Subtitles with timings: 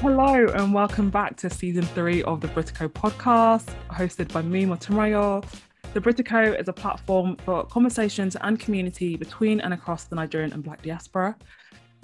[0.00, 5.44] Hello and welcome back to season three of the Britico podcast, hosted by me, Motunrayo.
[5.92, 10.62] The Britico is a platform for conversations and community between and across the Nigerian and
[10.62, 11.36] Black diaspora.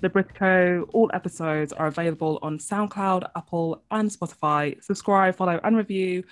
[0.01, 4.83] The Britico, all episodes are available on SoundCloud, Apple, and Spotify.
[4.83, 6.25] Subscribe, follow, and review,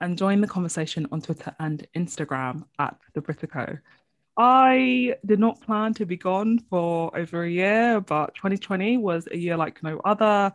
[0.00, 3.80] and join the conversation on Twitter and Instagram at The Britico.
[4.36, 9.36] I did not plan to be gone for over a year, but 2020 was a
[9.36, 10.52] year like no other.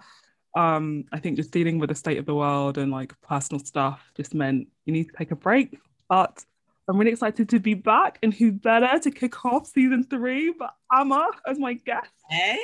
[0.56, 4.12] Um, I think just dealing with the state of the world and like personal stuff
[4.16, 5.80] just meant you need to take a break.
[6.10, 6.46] But
[6.88, 10.76] I'm really excited to be back, and who better to kick off season three but
[10.92, 12.12] Ama as my guest.
[12.30, 12.60] Hey,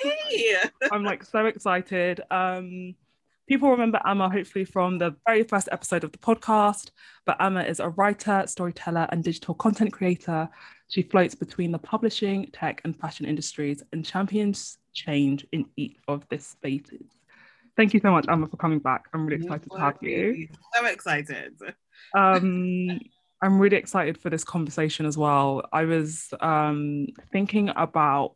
[0.91, 2.21] I'm like so excited.
[2.29, 2.95] Um,
[3.47, 6.91] people remember Ama hopefully from the very first episode of the podcast,
[7.25, 10.49] but Ama is a writer, storyteller, and digital content creator.
[10.89, 16.27] She floats between the publishing, tech, and fashion industries and champions change in each of
[16.29, 17.18] these spaces.
[17.79, 19.05] Thank you so much, Ama, for coming back.
[19.13, 20.49] I'm really excited to have you.
[20.75, 21.53] So excited.
[22.13, 22.99] Um,
[23.41, 25.63] I'm really excited for this conversation as well.
[25.71, 28.33] I was um, thinking about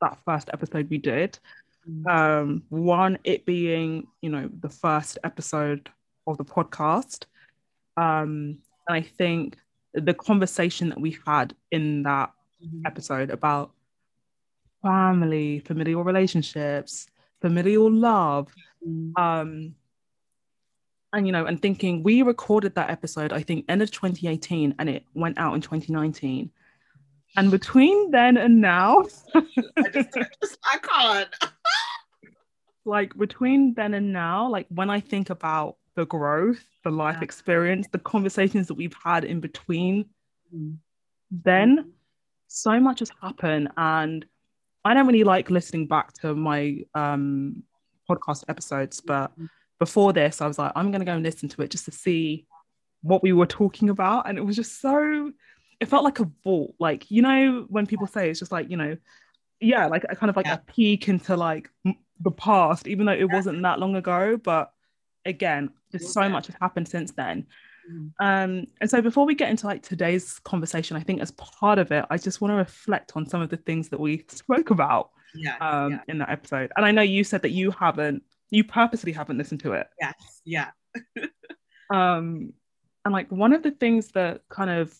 [0.00, 1.38] that first episode we did.
[2.08, 5.90] Um, one, it being, you know, the first episode
[6.26, 7.26] of the podcast.
[7.98, 8.56] Um,
[8.88, 9.58] and I think
[9.92, 12.32] the conversation that we had in that
[12.64, 12.86] Mhm.
[12.86, 13.72] episode about
[14.82, 17.06] family, familial relationships,
[17.42, 18.48] familial love,
[19.16, 19.74] um
[21.12, 24.88] and you know and thinking we recorded that episode i think end of 2018 and
[24.88, 26.50] it went out in 2019
[27.36, 29.42] and between then and now I
[29.92, 31.28] just, I just, I can't.
[32.84, 37.24] like between then and now like when i think about the growth the life Yeah.
[37.24, 40.06] experience the conversations that we've had in between
[41.30, 41.92] then
[42.46, 44.24] so much has happened and
[44.84, 47.62] i don't really like listening back to my um
[48.08, 49.30] podcast episodes but
[49.78, 51.90] before this i was like i'm going to go and listen to it just to
[51.92, 52.46] see
[53.02, 54.28] what we were talking about.
[54.28, 55.30] And it was just so
[55.78, 56.74] it felt like a vault.
[56.80, 58.96] Like you know when people say it's just like you know
[59.60, 60.54] yeah like a kind of like Yeah.
[60.54, 61.70] a peek into like
[62.20, 64.72] the past even though it wasn't that long ago but
[65.24, 67.46] again just so much has happened since then.
[67.88, 68.10] Mhm.
[68.18, 71.92] um, and so before we get into like today's conversation, I think as part of
[71.92, 75.10] it, I just want to reflect on some of the things that we spoke about
[75.34, 76.72] Yeah, um, yeah, in that episode.
[76.76, 79.88] And I know you said that you haven't, you purposely haven't listened to it.
[80.00, 80.70] yes, yeah.
[81.90, 82.52] Um,
[83.04, 84.94] and like one of the things that kind of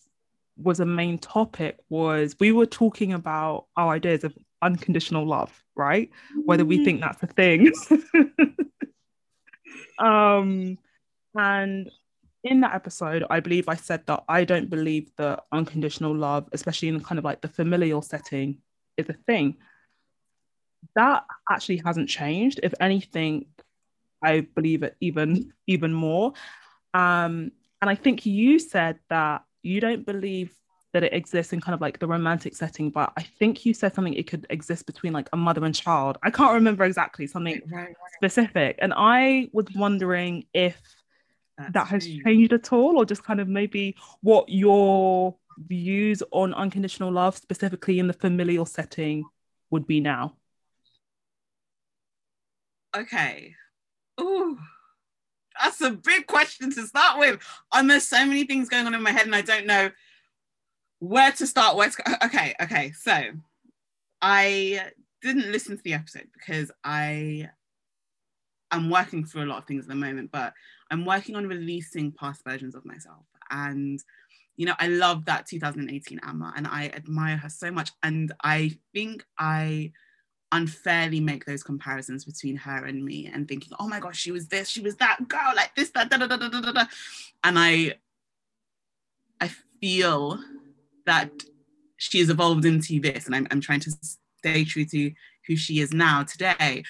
[0.57, 6.09] was a main topic was we were talking about our ideas of unconditional love, right?
[6.45, 7.71] Whether we think that's a thing.
[9.99, 10.77] um,
[11.35, 11.89] and
[12.43, 16.89] in that episode, I believe I said that I don't believe that unconditional love, especially
[16.89, 18.57] in kind of like the familial setting,
[18.97, 19.57] is a thing.
[20.95, 22.59] That actually hasn't changed.
[22.63, 23.45] If anything,
[24.23, 26.33] I believe it even even more.
[26.93, 27.51] Um,
[27.81, 30.53] and I think you said that you don't believe
[30.93, 33.93] that it exists in kind of like the romantic setting, but I think you said
[33.93, 36.17] something it could exist between like a mother and child.
[36.23, 38.79] I can't remember exactly something Right, right, specific.
[38.81, 40.81] And I was wondering if
[41.57, 42.23] that's that has true.
[42.25, 45.35] changed at all, or just kind of maybe what your
[45.67, 49.23] views on unconditional love, specifically in the familial setting,
[49.69, 50.35] would be now.
[52.95, 53.55] Okay.
[54.19, 54.57] Ooh,
[55.61, 57.39] that's a big question to start with.
[57.73, 59.91] And there's so many things going on in my head, and I don't know
[60.99, 61.75] where to start.
[61.75, 62.25] Where to.
[62.25, 62.91] Okay, okay.
[62.91, 63.21] So
[64.21, 64.91] I
[65.21, 67.49] didn't listen to the episode because I
[68.71, 70.53] am working through a lot of things at the moment, but
[70.91, 73.25] I'm working on releasing past versions of myself.
[73.49, 73.99] And
[74.57, 77.91] you know, I love that 2018 Ama, and I admire her so much.
[78.03, 79.93] And I think I
[80.51, 84.47] unfairly make those comparisons between her and me and thinking, oh my gosh, she was
[84.47, 86.85] this, she was that girl, like this, that, da, da, da, da, da, da.
[87.43, 87.95] And I
[89.41, 89.49] I
[89.79, 90.39] feel
[91.05, 91.31] that
[91.97, 93.91] she has evolved into this, and I'm, I'm trying to
[94.39, 95.11] stay true to
[95.47, 96.83] who she is now today.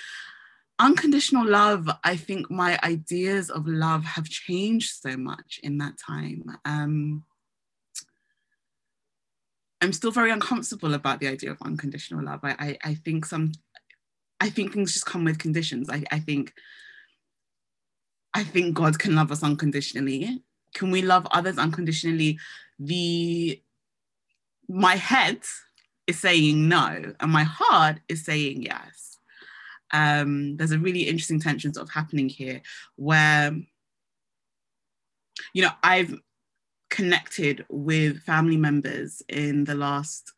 [0.79, 6.43] Unconditional love, I think my ideas of love have changed so much in that time.
[6.65, 7.23] Um,
[9.81, 12.41] I'm still very uncomfortable about the idea of unconditional love.
[12.43, 13.53] I, I, I think some,
[14.39, 15.89] I think things just come with conditions.
[15.89, 16.53] I, I think,
[18.33, 20.43] I think God can love us unconditionally.
[20.73, 22.39] Can we love others unconditionally?
[22.77, 23.61] The,
[24.67, 25.39] my head
[26.07, 29.17] is saying no, and my heart is saying yes.
[29.91, 32.61] Um, there's a really interesting tension sort of happening here
[32.95, 33.55] where,
[35.53, 36.13] you know, I've
[36.89, 40.33] connected with family members in the last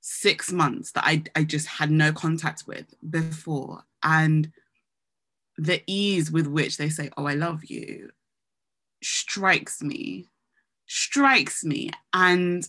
[0.00, 3.84] six months that I, I just had no contact with before.
[4.02, 4.50] And
[5.56, 8.10] the ease with which they say, Oh, I love you,
[9.02, 10.28] strikes me,
[10.86, 11.90] strikes me.
[12.12, 12.68] And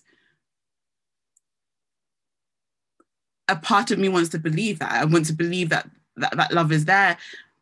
[3.48, 4.92] a part of me wants to believe that.
[4.92, 7.18] I want to believe that that, that love is there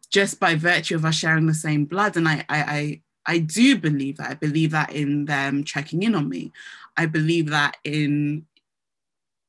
[0.10, 2.16] just by virtue of us sharing the same blood.
[2.16, 4.30] And I, I, I, I do believe that.
[4.30, 6.52] I believe that in them checking in on me.
[6.98, 8.46] I believe that in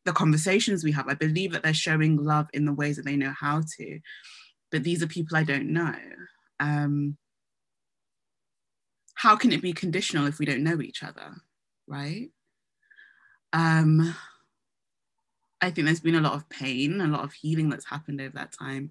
[0.04, 1.08] the conversations we have.
[1.08, 4.00] I believe that they're showing love in the ways that they know how to.
[4.70, 5.94] But these are people I don't know.
[6.60, 7.16] Um,
[9.14, 11.34] how can it be conditional if we don't know each other,
[11.86, 12.30] right?
[13.52, 14.14] Um,
[15.60, 18.32] I think there's been a lot of pain, a lot of healing that's happened over
[18.34, 18.90] that time.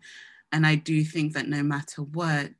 [0.51, 2.51] And I do think that no matter what,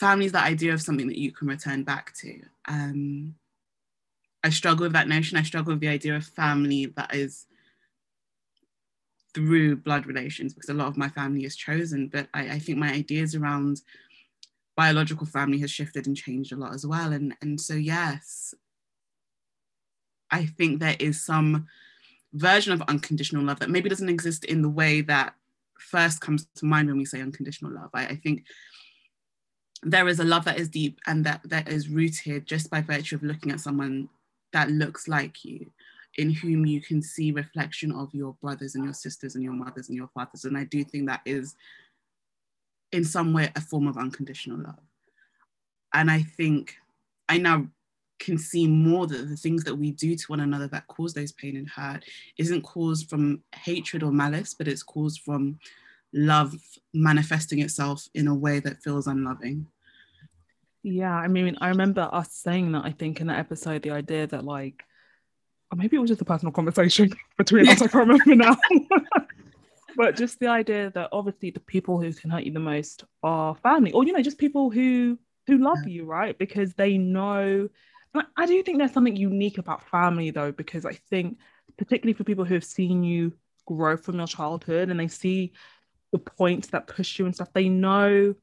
[0.00, 2.40] family is that idea of something that you can return back to.
[2.66, 3.34] Um,
[4.42, 5.38] I struggle with that notion.
[5.38, 7.46] I struggle with the idea of family that is
[9.34, 12.08] through blood relations because a lot of my family is chosen.
[12.08, 13.80] But I, I think my ideas around
[14.76, 17.12] biological family has shifted and changed a lot as well.
[17.12, 18.54] And, and so, yes,
[20.30, 21.66] I think there is some
[22.32, 25.34] version of unconditional love that maybe doesn't exist in the way that
[25.78, 27.90] first comes to mind when we say unconditional love.
[27.94, 28.44] I, I think
[29.84, 33.16] there is a love that is deep and that that is rooted just by virtue
[33.16, 34.08] of looking at someone
[34.52, 35.70] that looks like you
[36.16, 39.88] in whom you can see reflection of your brothers and your sisters and your mothers
[39.88, 41.54] and your fathers and i do think that is
[42.92, 44.80] in some way a form of unconditional love
[45.92, 46.76] and i think
[47.28, 47.66] i now
[48.18, 51.32] can see more that the things that we do to one another that cause those
[51.32, 52.04] pain and hurt
[52.38, 55.58] isn't caused from hatred or malice, but it's caused from
[56.12, 56.54] love
[56.92, 59.66] manifesting itself in a way that feels unloving.
[60.84, 64.26] Yeah, I mean, I remember us saying that, I think, in that episode, the idea
[64.26, 64.84] that, like,
[65.72, 68.56] or maybe it was just a personal conversation between us, I can't remember now.
[69.96, 73.54] but just the idea that obviously the people who can hurt you the most are
[73.56, 76.38] family, or, you know, just people who who love you, right?
[76.38, 77.68] Because they know
[78.36, 81.38] I do think there's something unique about family though, because I think
[81.76, 83.32] particularly for people who have seen you
[83.66, 85.52] grow from your childhood and they see
[86.12, 88.34] the points that push you and stuff, they know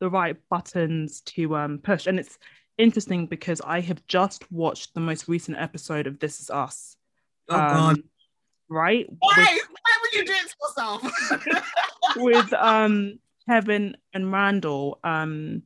[0.00, 2.06] the right buttons to um, push.
[2.06, 2.38] And it's
[2.78, 6.96] interesting because I have just watched the most recent episode of This Is Us.
[7.48, 8.02] Oh um, God.
[8.68, 9.06] Right?
[9.18, 9.34] Why?
[9.36, 11.64] With, Why would you do it to yourself?
[12.16, 13.18] with um
[13.48, 14.98] Kevin and Randall.
[15.04, 15.62] Um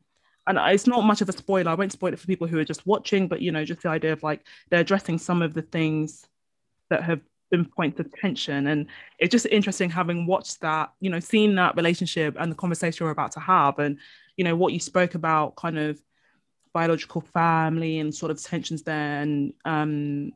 [0.47, 1.71] and it's not much of a spoiler.
[1.71, 3.89] I won't spoil it for people who are just watching, but you know, just the
[3.89, 6.27] idea of like they're addressing some of the things
[6.91, 7.21] that have
[7.51, 8.67] been points of tension.
[8.67, 8.87] And
[9.19, 13.13] it's just interesting having watched that, you know, seen that relationship and the conversation we're
[13.13, 13.99] about to have, and
[14.37, 16.01] you know, what you spoke about, kind of
[16.73, 20.33] biological family and sort of tensions there, and um,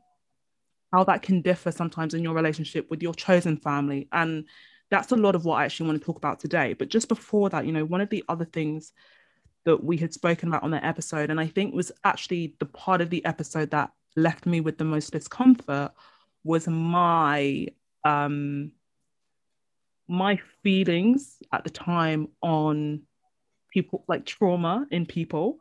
[0.92, 4.08] how that can differ sometimes in your relationship with your chosen family.
[4.12, 4.44] And
[4.90, 6.72] that's a lot of what I actually want to talk about today.
[6.72, 8.92] But just before that, you know, one of the other things
[9.64, 13.00] that we had spoken about on that episode, and I think was actually the part
[13.00, 15.92] of the episode that left me with the most discomfort
[16.44, 17.66] was my
[18.04, 18.72] um
[20.08, 23.02] my feelings at the time on
[23.72, 25.58] people like trauma in people.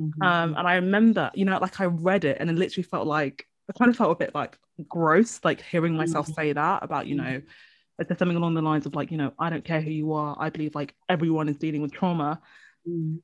[0.00, 0.22] Mm-hmm.
[0.22, 3.46] Um, and I remember, you know, like I read it and it literally felt like
[3.68, 4.58] I kind of felt a bit like
[4.88, 6.34] gross, like hearing myself mm-hmm.
[6.34, 8.02] say that about, you know, mm-hmm.
[8.06, 10.36] there's something along the lines of like, you know, I don't care who you are.
[10.38, 12.40] I believe like everyone is dealing with trauma.
[12.88, 13.20] Mm.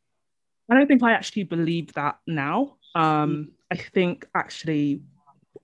[0.71, 2.77] I don't think I actually believe that now.
[2.95, 5.03] Um, I think actually,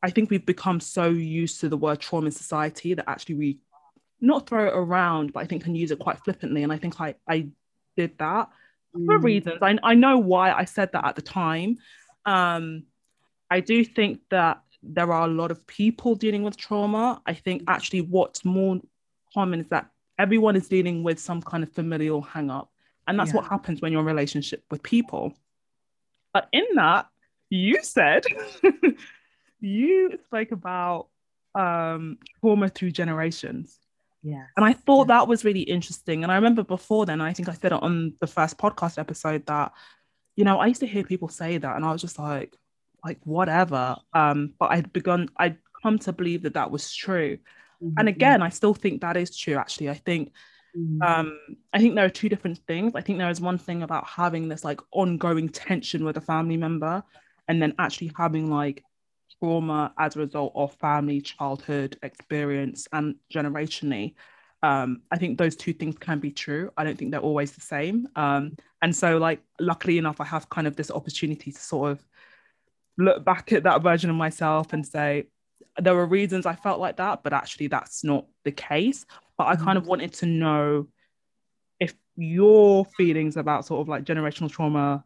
[0.02, 3.58] I think we've become so used to the word trauma in society that actually we
[4.20, 6.62] not throw it around, but I think can use it quite flippantly.
[6.62, 7.48] And I think I, I
[7.96, 8.49] did that
[8.96, 9.06] mm.
[9.06, 9.58] for reasons.
[9.62, 11.78] I, I know why I said that at the time.
[12.25, 12.84] Um,
[13.50, 17.22] I do think that there are a lot of people dealing with trauma.
[17.26, 18.80] I think actually what's more
[19.32, 22.70] common is that everyone is dealing with some kind of familial hang up.
[23.06, 23.37] And that's yeah.
[23.37, 25.34] what happens when you're in a relationship with people.
[26.32, 27.06] But in that,
[27.50, 28.25] you said
[29.61, 31.08] you spoke about
[31.54, 33.78] um, trauma through generations.
[34.22, 34.44] Yeah.
[34.56, 35.18] And I thought yeah.
[35.18, 36.22] that was really interesting.
[36.22, 39.46] And I remember before then, I think I said it on the first podcast episode
[39.46, 39.72] that,
[40.36, 42.56] you know, I used to hear people say that and I was just like,
[43.04, 43.96] like whatever.
[44.12, 47.38] Um, but I'd begun, I'd come to believe that that was true.
[47.82, 47.98] Mm-hmm.
[47.98, 49.90] And again, I still think that is true, actually.
[49.90, 50.32] I think
[50.76, 51.02] Mm.
[51.02, 51.38] Um,
[51.72, 52.92] I think there are two different things.
[52.94, 56.56] I think there is one thing about having this like ongoing tension with a family
[56.56, 57.02] member,
[57.48, 58.82] and then actually having like
[59.42, 64.14] trauma as a result of family, childhood experience, and generationally.
[64.62, 66.70] Um, I think those two things can be true.
[66.76, 68.08] I don't think they're always the same.
[68.14, 72.06] Um, and so, like, luckily enough, I have kind of this opportunity to sort of
[72.96, 75.25] look back at that version of myself and say,
[75.78, 79.06] there were reasons I felt like that, but actually, that's not the case
[79.42, 79.90] but I kind of mm-hmm.
[79.90, 80.87] wanted to know
[81.80, 85.04] if your feelings about sort of like generational trauma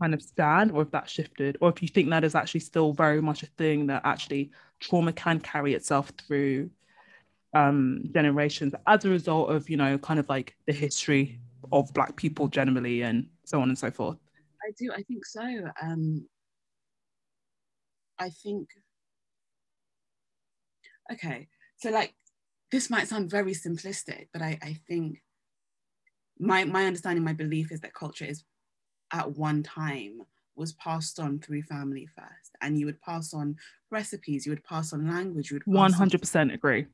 [0.00, 2.92] kind of stand or if that shifted or if you think that is actually still
[2.92, 4.50] very much a thing that actually
[4.80, 6.70] trauma can carry itself through
[7.54, 11.40] um generations as a result of you know kind of like the history
[11.72, 14.18] of black people generally and so on and so forth?
[14.62, 15.42] I do i think so.
[15.82, 16.26] Um
[18.18, 18.68] i think
[21.12, 22.14] okay so like
[22.72, 25.18] this might sound very simplistic but i i think
[26.38, 28.44] my my understanding my belief is that culture is
[29.12, 30.22] at one time
[30.56, 32.56] was passed on through family first.
[32.60, 33.56] And you would pass on
[33.90, 36.50] recipes you would pass on language you would 100% on...
[36.50, 36.86] agree.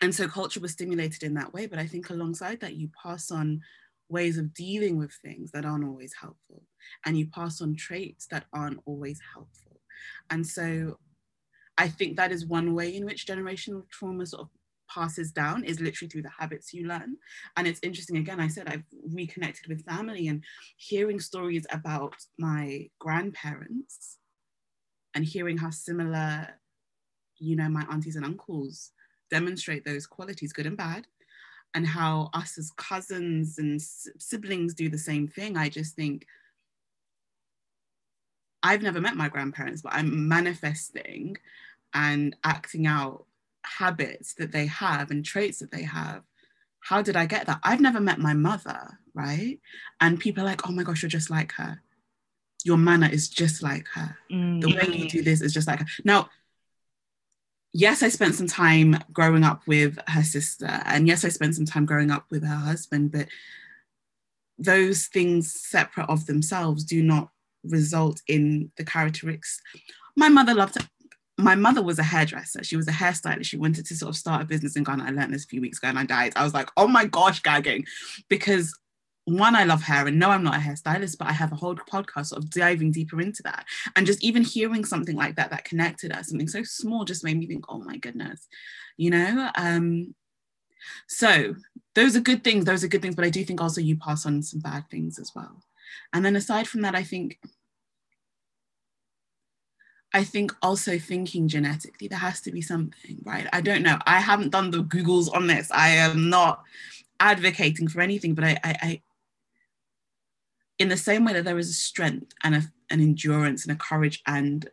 [0.00, 3.30] And so culture was stimulated in that way but i think alongside that you pass
[3.30, 3.60] on
[4.08, 6.62] ways of dealing with things that aren't always helpful.
[7.04, 9.80] And you pass on traits that aren't always helpful.
[10.30, 10.98] And so
[11.76, 14.48] i think that is one way in which generational trauma sort of
[14.92, 17.16] passes down is literally through the habits you learn.
[17.56, 20.42] And it's interesting, again, I said I've reconnected with family and
[20.76, 24.18] hearing stories about my grandparents
[25.14, 26.48] and hearing how similar,
[27.38, 28.92] you know, my aunties and uncles
[29.30, 31.06] demonstrate those qualities, good and bad,
[31.74, 35.56] and how us as cousins and siblings do the same thing.
[35.56, 36.26] I just think
[38.62, 41.36] I've never met my grandparents, but I'm manifesting
[41.94, 43.26] and acting out
[43.64, 46.22] habits that they have and traits that they have
[46.80, 47.60] how did i get that?
[47.64, 49.58] I've never met my mother right?
[50.00, 51.80] And people are like oh my gosh you're just like her.
[52.64, 54.16] Your manner is just like her.
[54.30, 54.60] Mm-hmm.
[54.60, 55.86] the way you do this is just like her.
[56.04, 56.28] Now
[57.74, 61.66] yes i spent some time growing up with her sister and yes i spent some
[61.66, 63.28] time growing up with her husband but
[64.58, 67.30] those things separate of themselves do not
[67.64, 69.60] result in the characteristics.
[70.16, 70.76] My mother loved
[71.38, 72.64] my mother was a hairdresser.
[72.64, 73.46] She was a hairstylist.
[73.46, 75.04] She wanted to sort of start a business in Ghana.
[75.04, 76.32] I learned this a few weeks ago and I died.
[76.34, 77.86] I was like, oh my gosh, gagging.
[78.28, 78.76] Because
[79.24, 81.74] one, I love hair, and no, I'm not a hairstylist, but I have a whole
[81.74, 83.66] podcast sort of diving deeper into that.
[83.94, 87.38] And just even hearing something like that that connected us, something so small, just made
[87.38, 88.48] me think, oh my goodness,
[88.96, 89.50] you know.
[89.54, 90.14] Um,
[91.08, 91.54] so
[91.94, 92.64] those are good things.
[92.64, 95.18] Those are good things, but I do think also you pass on some bad things
[95.18, 95.62] as well.
[96.12, 97.38] And then aside from that, I think
[100.14, 103.46] I think also thinking genetically, there has to be something, right?
[103.52, 103.98] I don't know.
[104.06, 105.70] I haven't done the Googles on this.
[105.70, 106.62] I am not
[107.20, 109.02] advocating for anything, but I, I, I
[110.78, 113.78] in the same way that there is a strength and a, an endurance and a
[113.78, 114.68] courage and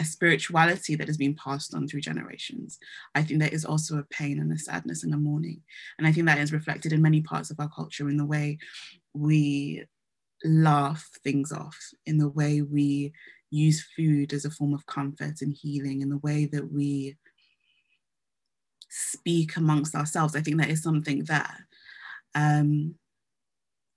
[0.00, 2.78] a spirituality that has been passed on through generations,
[3.14, 5.60] I think there is also a pain and a sadness and a mourning.
[5.98, 8.58] And I think that is reflected in many parts of our culture in the way
[9.12, 9.84] we
[10.44, 13.12] laugh things off, in the way we
[13.52, 17.16] use food as a form of comfort and healing in the way that we
[18.88, 20.34] speak amongst ourselves.
[20.34, 21.68] I think there is something there.
[22.34, 22.94] Um,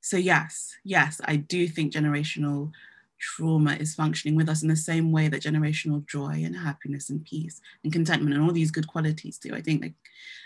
[0.01, 2.71] so, yes, yes, I do think generational
[3.17, 7.23] trauma is functioning with us in the same way that generational joy and happiness and
[7.23, 9.55] peace and contentment and all these good qualities do.
[9.55, 9.93] I think they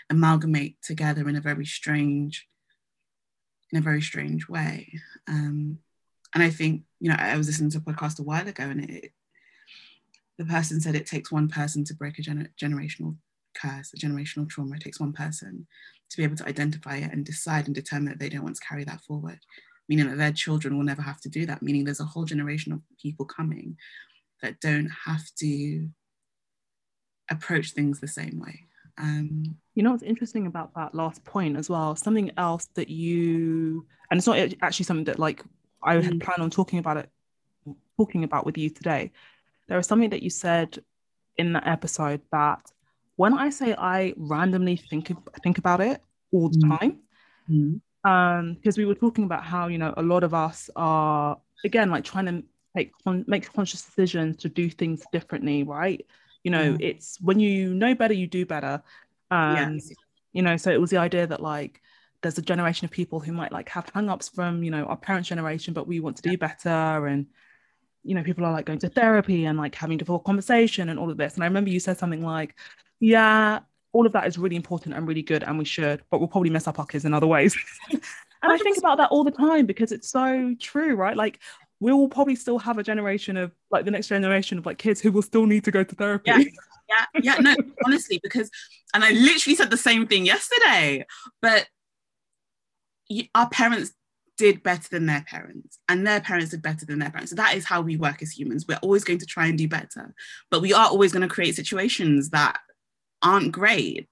[0.08, 2.48] amalgamate together in a very strange,
[3.72, 5.00] in a very strange way.
[5.26, 5.78] Um,
[6.34, 8.88] and I think, you know, I was listening to a podcast a while ago and
[8.88, 9.12] it,
[10.38, 13.16] the person said it takes one person to break a gener- generational
[13.54, 14.76] curse, a generational trauma.
[14.76, 15.66] It takes one person
[16.10, 18.66] to be able to identify it and decide and determine that they don't want to
[18.66, 19.38] carry that forward,
[19.88, 22.72] meaning that their children will never have to do that, meaning there's a whole generation
[22.72, 23.76] of people coming
[24.42, 25.88] that don't have to
[27.30, 28.66] approach things the same way.
[28.98, 31.96] Um, you know what's interesting about that last point as well?
[31.96, 35.44] Something else that you, and it's not actually something that like
[35.82, 36.22] I had mm.
[36.22, 37.10] planned on talking about it,
[37.96, 39.12] talking about with you today.
[39.68, 40.78] There was something that you said
[41.36, 42.70] in that episode that
[43.16, 46.78] when I say I randomly think think about it all the mm.
[46.78, 46.98] time,
[47.50, 47.80] mm.
[48.04, 51.90] um, because we were talking about how you know a lot of us are again
[51.90, 52.42] like trying to
[52.74, 56.04] make make conscious decisions to do things differently, right?
[56.44, 58.82] You know, it's when you know better, you do better.
[59.30, 59.92] Um, yes.
[60.32, 61.82] you know, so it was the idea that like
[62.22, 65.28] there's a generation of people who might like have hang-ups from you know our parents
[65.28, 67.26] generation but we want to do better and
[68.02, 71.10] you know people are like going to therapy and like having difficult conversation and all
[71.10, 71.34] of this.
[71.34, 72.56] And i remember you said something like
[72.98, 73.60] yeah
[73.92, 76.50] all of that is really important and really good and we should but we'll probably
[76.50, 77.56] mess up our kids in other ways.
[78.42, 81.14] And i think about that all the time because it's so true right?
[81.14, 81.40] Like
[81.78, 84.98] we will probably still have a generation of like the next generation of like kids
[84.98, 86.30] who will still need to go to therapy.
[86.30, 86.38] Yeah.
[86.88, 87.20] Yeah.
[87.22, 87.36] Yeah.
[87.40, 88.50] No honestly because
[88.94, 91.04] and i literally said the same thing yesterday
[91.42, 91.68] but
[93.34, 93.92] our parents
[94.38, 97.54] did better than their parents and their parents did better than their parents so that
[97.54, 100.14] is how we work as humans we're always going to try and do better
[100.50, 102.58] but we are always going to create situations that
[103.22, 104.08] aren't great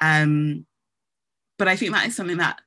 [0.00, 0.64] um,
[1.58, 2.60] but i think that is something that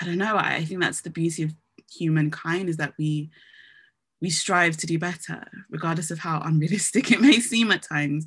[0.00, 0.36] I don't know.
[0.36, 1.54] I think that's the beauty of
[1.90, 3.30] humankind is that we
[4.20, 8.26] we strive to do better, regardless of how unrealistic it may seem at times.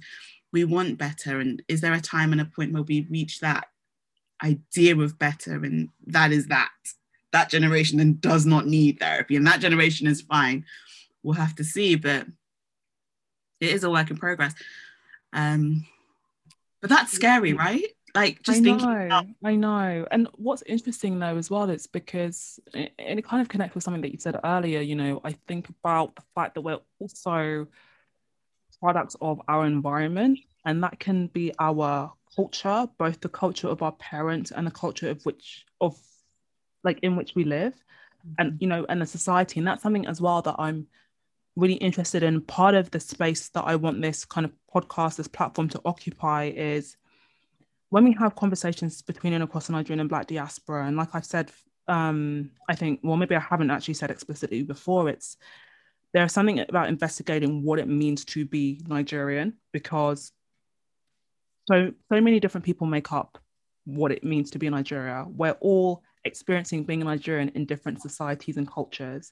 [0.52, 1.40] We want better.
[1.40, 3.68] And is there a time and a point where we reach that
[4.44, 5.64] idea of better?
[5.64, 6.70] And that is that.
[7.32, 10.66] That generation then does not need therapy, and that generation is fine.
[11.22, 12.26] We'll have to see, but
[13.60, 14.56] it is a work in progress.
[15.32, 15.86] Um,
[16.82, 17.84] but that's scary, right?
[18.16, 20.08] Like just I know, thinking about- I know.
[20.10, 24.02] And what's interesting though as well is because and it kind of connects with something
[24.02, 27.68] that you said earlier, you know, I think about the fact that we're also
[28.80, 33.94] products of our environment and that can be our culture, both the culture of our
[33.94, 35.98] parents and the culture of which of
[36.84, 37.74] like in which we live.
[38.38, 39.60] And you know and the society.
[39.60, 40.88] And that's something as well that I'm
[41.56, 42.42] really interested in.
[42.42, 46.52] Part of the space that I want this kind of podcast this platform to occupy
[46.56, 46.98] is
[47.90, 51.26] when we have conversations between and across the Nigerian and Black diaspora, and like I've
[51.26, 51.52] said,
[51.88, 55.38] um, I think, well, maybe I haven't actually said explicitly before, it's
[56.14, 60.32] there's something about investigating what it means to be Nigerian because
[61.70, 61.76] so
[62.12, 63.32] so many different people make up
[63.86, 65.26] what it means to be in Nigeria.
[65.28, 69.32] We're all experiencing being a Nigerian in different societies and cultures.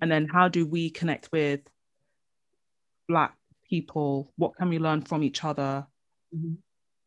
[0.00, 1.60] And then how do we connect with
[3.08, 3.34] Black
[3.68, 4.32] people?
[4.36, 5.86] What can we learn from each other?
[6.34, 6.56] Mhm.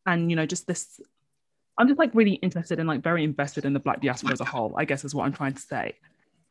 [0.06, 1.00] and you know just this
[1.78, 4.44] i'm just like really interested and like very invested in the black diaspora as a
[4.44, 5.86] whole i guess is what i'm trying to say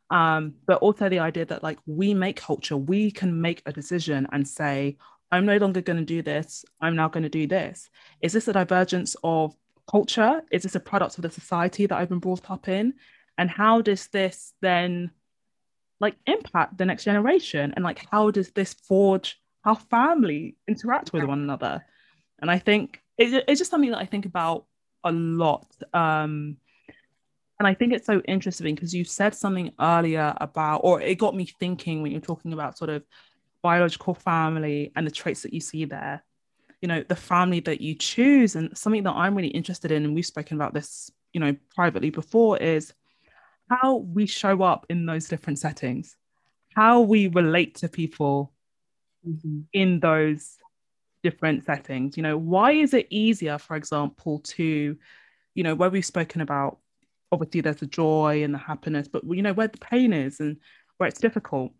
[0.09, 4.27] um but also the idea that like we make culture we can make a decision
[4.33, 4.97] and say
[5.31, 6.65] i'm no longer going to do this.
[6.81, 7.89] I'm now going to do this.
[8.21, 9.55] Is this a divergence of
[9.89, 10.41] culture?
[10.51, 12.93] Is this a product of the society that i've been brought up in?
[13.37, 15.11] And how does this then
[15.99, 17.73] like impact the next generation?
[17.75, 21.83] And like how does this forge how family interact with one another?
[22.39, 24.65] And i think it, it's just something that I think about
[25.03, 25.67] a lot.
[25.93, 26.57] Um,
[27.59, 31.35] and I think it's so interesting because you said something earlier about, or it got
[31.35, 33.03] me thinking when you're talking about sort of
[33.65, 36.23] biological family and the traits that you see there.
[36.81, 40.13] You know, the family that you choose, and something that I'm really interested in, and
[40.13, 42.93] we've spoken about this, you know, privately before, is
[43.71, 46.15] how we show up in those different settings,
[46.75, 48.53] how we relate to people
[49.27, 49.65] Mhm.
[49.73, 50.57] in those
[51.23, 54.95] different settings you know why is it easier for example to
[55.55, 56.77] you know where we've spoken about
[57.31, 60.57] obviously there's the joy and the happiness but you know where the pain is and
[60.97, 61.71] where it's difficult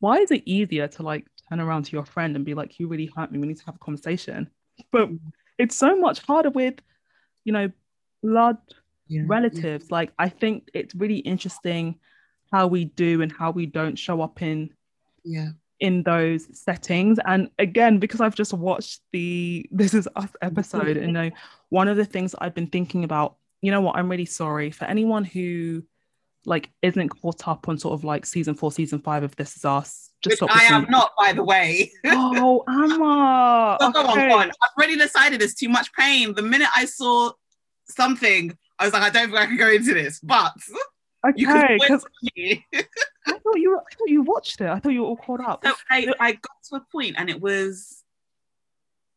[0.00, 2.88] why is it easier to like turn around to your friend and be like you
[2.88, 3.38] really hurt me.
[3.38, 4.50] We need to have a conversation.
[4.92, 5.10] But
[5.58, 6.74] it's so much harder with
[7.44, 7.70] you know
[8.22, 8.58] blood
[9.08, 9.22] Yeah.
[9.26, 9.90] relatives.
[9.90, 11.98] Like i think it's really interesting
[12.52, 14.70] how we do and how we don't show up in
[15.24, 15.50] Yeah.
[15.80, 17.18] in those settings.
[17.24, 21.30] And again because i've just watched the this is us episode and you know
[21.70, 23.96] one of the things i've been thinking about you know what?
[23.96, 24.70] I'm really sorry.
[24.70, 25.82] For anyone who
[26.44, 29.64] like isn't caught up on sort of like season four season five of this is
[29.64, 31.92] us just Which I am not, by the way.
[32.06, 34.50] oh Ama Oh, go on, go on.
[34.50, 36.34] I've already decided it's too much pain.
[36.34, 37.30] The minute I saw
[37.88, 40.18] something, I was like, I don't think I can go into this.
[40.20, 40.54] But
[41.36, 42.00] you okay can
[42.36, 42.64] me.
[43.26, 45.40] i thought you were, i thought you watched it i thought you were all caught
[45.40, 48.04] up So I, I got to a point, and it was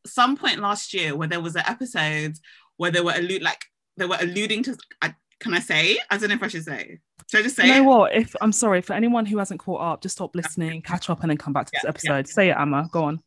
[0.05, 2.37] some point last year where there was an episode
[2.77, 3.63] where they were allude like
[3.97, 4.77] they were alluding to.
[5.01, 5.99] I, can I say?
[6.09, 6.99] I don't know if I should say.
[7.31, 7.67] Should I just say?
[7.67, 7.85] you know it?
[7.85, 11.21] what if i'm sorry for anyone who hasn't caught up just stop listening catch up
[11.21, 13.21] and then come back to this Yeah, episode say it Ama go on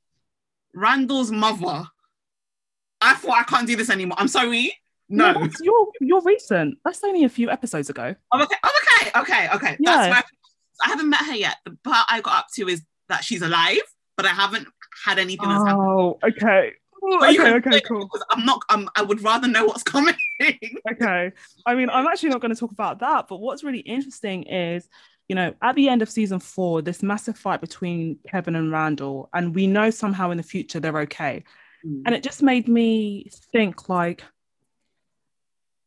[0.77, 1.85] Randall's mother.
[3.01, 4.17] I thought I can't do this anymore.
[4.19, 4.77] I'm sorry.
[5.09, 5.49] No.
[5.61, 8.57] you're you're recent that's only a few episodes ago I'm okay.
[8.63, 9.21] I'm okay.
[9.21, 9.49] Okay.
[9.55, 9.77] Okay.
[9.79, 9.97] Yeah.
[9.97, 10.23] That's my,
[10.85, 11.57] I haven't met her yet.
[11.65, 13.83] The part I got up to is that she's alive,
[14.17, 14.67] but I haven't
[15.05, 15.47] had anything.
[15.49, 16.73] Oh, okay.
[17.21, 18.09] But okay, okay, cool.
[18.31, 18.63] I'm not.
[18.71, 20.15] Um, I would rather know what's coming.
[20.93, 21.31] Okay.
[21.65, 24.89] I mean, I'm actually not going to talk about that, but what's really interesting is,
[25.29, 29.29] you know, at the end of season four, this massive fight between Kevin and Randall,
[29.33, 31.45] and we know somehow in the future they're okay.
[32.07, 34.25] And it just made me think like,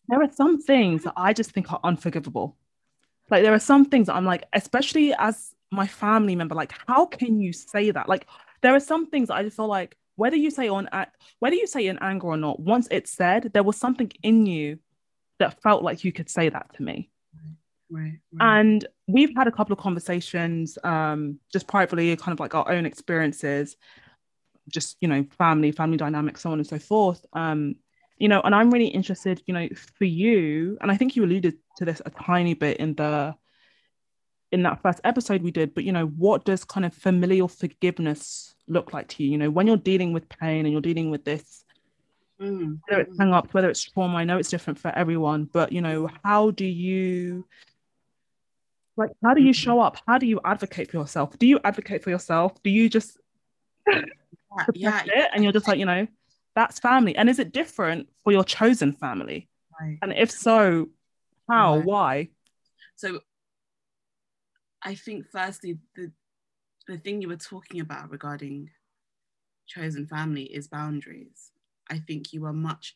[0.07, 2.55] there are some things that I just think are unforgivable.
[3.29, 7.05] Like, there are some things that I'm like, especially as my family member, like, how
[7.05, 8.07] can you say that?
[8.07, 8.27] Like,
[8.61, 10.89] there are some things that I just feel like, whether you say on
[11.39, 14.79] whether you say in anger or not, once it's said, there was something in you
[15.39, 17.09] that felt like you could say that to me.
[17.89, 22.69] right, And we've had a couple of conversations, um, just privately, kind of like our
[22.69, 23.77] own experiences,
[24.67, 27.23] just you know, family, family dynamics, so on and so forth.
[27.33, 27.75] Um,
[28.17, 31.57] you know, and I'm really interested, you know, for you, and I think you alluded
[31.77, 33.35] to this a tiny bit in the
[34.51, 38.55] in that first episode we did, but you know, what does kind of familial forgiveness
[38.67, 39.31] look like to you?
[39.31, 41.63] You know, when you're dealing with pain and you're dealing with this
[42.39, 42.79] Mm.
[42.87, 44.17] whether it's hang ups, whether it's trauma.
[44.17, 47.47] I know it's different for everyone, but you know, how do you
[48.95, 49.55] like how do you Mhm.
[49.55, 49.97] show up?
[50.07, 51.37] How do you advocate for yourself?
[51.39, 52.61] Do you advocate for yourself?
[52.61, 53.17] Do you just
[53.87, 56.07] Yeah, yeah, it and you're just like, you know,
[56.55, 57.15] that's family?
[57.15, 59.47] And is it different for your chosen family?
[59.79, 59.97] right.
[60.01, 60.89] And if so,
[61.49, 61.77] how?
[61.77, 61.85] Right.
[61.85, 62.29] Why?
[62.95, 63.19] So
[64.83, 66.11] I think firstly the
[66.87, 68.69] the thing you were talking about regarding
[69.67, 71.51] chosen family is boundaries.
[71.89, 72.95] I think you are much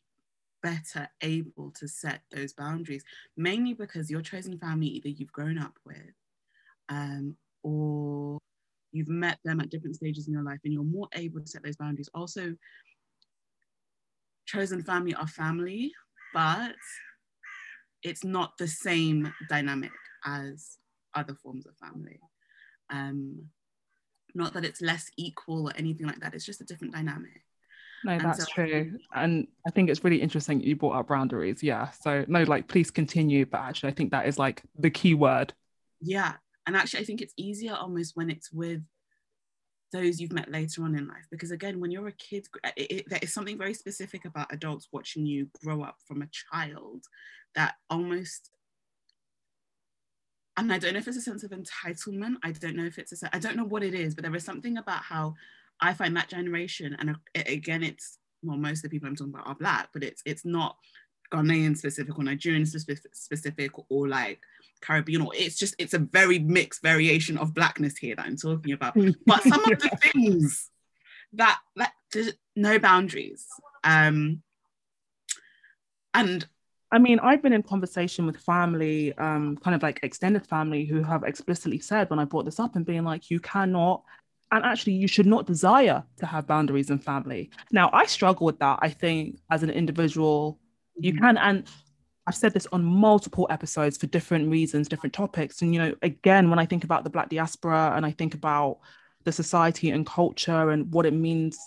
[0.63, 3.03] better able to set those boundaries,
[3.35, 6.13] mainly because your chosen family either you've grown up with
[6.89, 8.37] um, or
[8.91, 11.63] you've met them at different stages in your life and you're more able to set
[11.63, 12.09] those boundaries.
[12.13, 12.55] Also,
[14.45, 15.91] chosen family are family,
[16.33, 16.75] but
[18.03, 19.91] it's not the same dynamic
[20.25, 20.77] as
[21.15, 22.19] other forms of family.
[22.89, 23.45] Um,
[24.33, 27.43] not that it's less equal or anything like that, it's just a different dynamic.
[28.03, 28.97] No, And that's so- true.
[29.13, 31.61] And I think it's really interesting you brought up boundaries.
[31.61, 31.91] Yeah.
[31.91, 33.45] So no, like please continue.
[33.45, 35.53] But actually I think that is like the key word.
[36.01, 36.33] Yeah.
[36.67, 38.81] And actually, I think it's easier almost when it's with
[39.91, 41.25] those you've met later on in life.
[41.31, 42.47] Because again, when you're a kid,
[42.77, 46.29] it, it, there is something very specific about adults watching you grow up from a
[46.51, 47.03] child
[47.55, 48.50] that almost,
[50.57, 52.35] and I don't know if it's a sense of entitlement.
[52.43, 54.43] I don't know if it's a, I don't know what it is, but there is
[54.43, 55.35] something about how
[55.79, 59.47] I find that generation, and again, it's, well, most of the people I'm talking about
[59.47, 60.77] are black, but it's it's not
[61.31, 64.39] Ghanaian specific or Nigerian specific, or like
[64.81, 68.73] Caribbean, or it's just it's a very mixed variation of blackness here that I'm talking
[68.73, 68.95] about.
[69.25, 70.69] But some of the things
[71.33, 73.47] that that there's no boundaries.
[73.83, 74.43] Um
[76.13, 76.45] and
[76.91, 81.01] I mean, I've been in conversation with family, um, kind of like extended family, who
[81.03, 84.03] have explicitly said when I brought this up and being like, you cannot,
[84.51, 87.49] and actually, you should not desire to have boundaries in family.
[87.71, 88.79] Now, I struggle with that.
[88.81, 90.59] I think as an individual,
[90.99, 91.65] you can, and
[92.27, 95.61] I've said this on multiple episodes for different reasons, different topics.
[95.61, 98.79] And, you know, again, when I think about the Black diaspora and I think about
[99.23, 101.57] the society and culture and what it means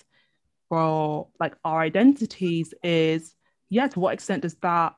[0.69, 3.35] for like our identities, is
[3.71, 4.95] yeah, to what extent does that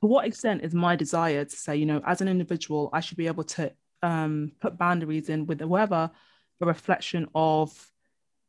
[0.00, 3.16] to what extent is my desire to say, you know, as an individual, I should
[3.18, 6.10] be able to um, put boundaries in with whoever
[6.60, 7.72] a reflection of,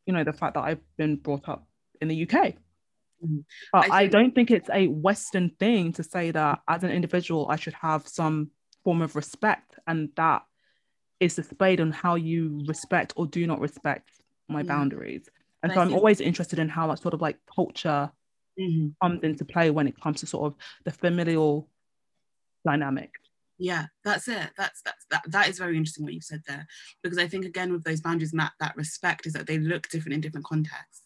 [0.05, 1.67] you know, the fact that I've been brought up
[2.01, 2.55] in the UK.
[3.23, 3.43] Mhm.
[3.71, 7.47] But I I, don't think it's a Western thing to say that as an individual,
[7.49, 8.51] I should have some
[8.83, 10.43] form of respect, and that
[11.19, 14.09] is displayed on how you respect or do not respect
[14.47, 14.67] my Yeah.
[14.67, 15.29] boundaries.
[15.61, 18.11] And so I'm think- always interested in how that sort of like culture
[18.59, 18.95] Mhm.
[19.01, 21.69] comes into play when it comes to sort of the familial
[22.65, 23.11] dynamic.
[23.57, 24.49] yeah, that's it.
[24.57, 26.65] That's that's that that is very interesting what you said there.
[27.03, 29.87] Because I think again with those boundaries and that, that respect is that they look
[29.89, 31.03] different in different contexts.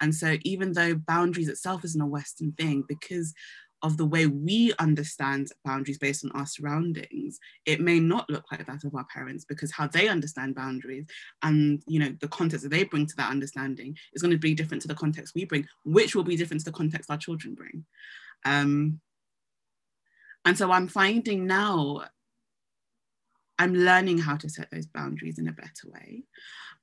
[0.00, 3.34] And so even though boundaries itself isn't a Western thing, because
[3.82, 8.66] of the way we understand boundaries based on our surroundings, it may not look like
[8.66, 11.06] that of our parents because how they understand boundaries
[11.42, 14.54] and you know the context that they bring to that understanding is going to be
[14.54, 17.54] different to the context we bring, which will be different to the context our children
[17.54, 17.84] bring.
[18.44, 19.00] Um,
[20.44, 22.04] and so I'm finding now
[23.58, 26.24] I'm learning how to set those boundaries in a better way.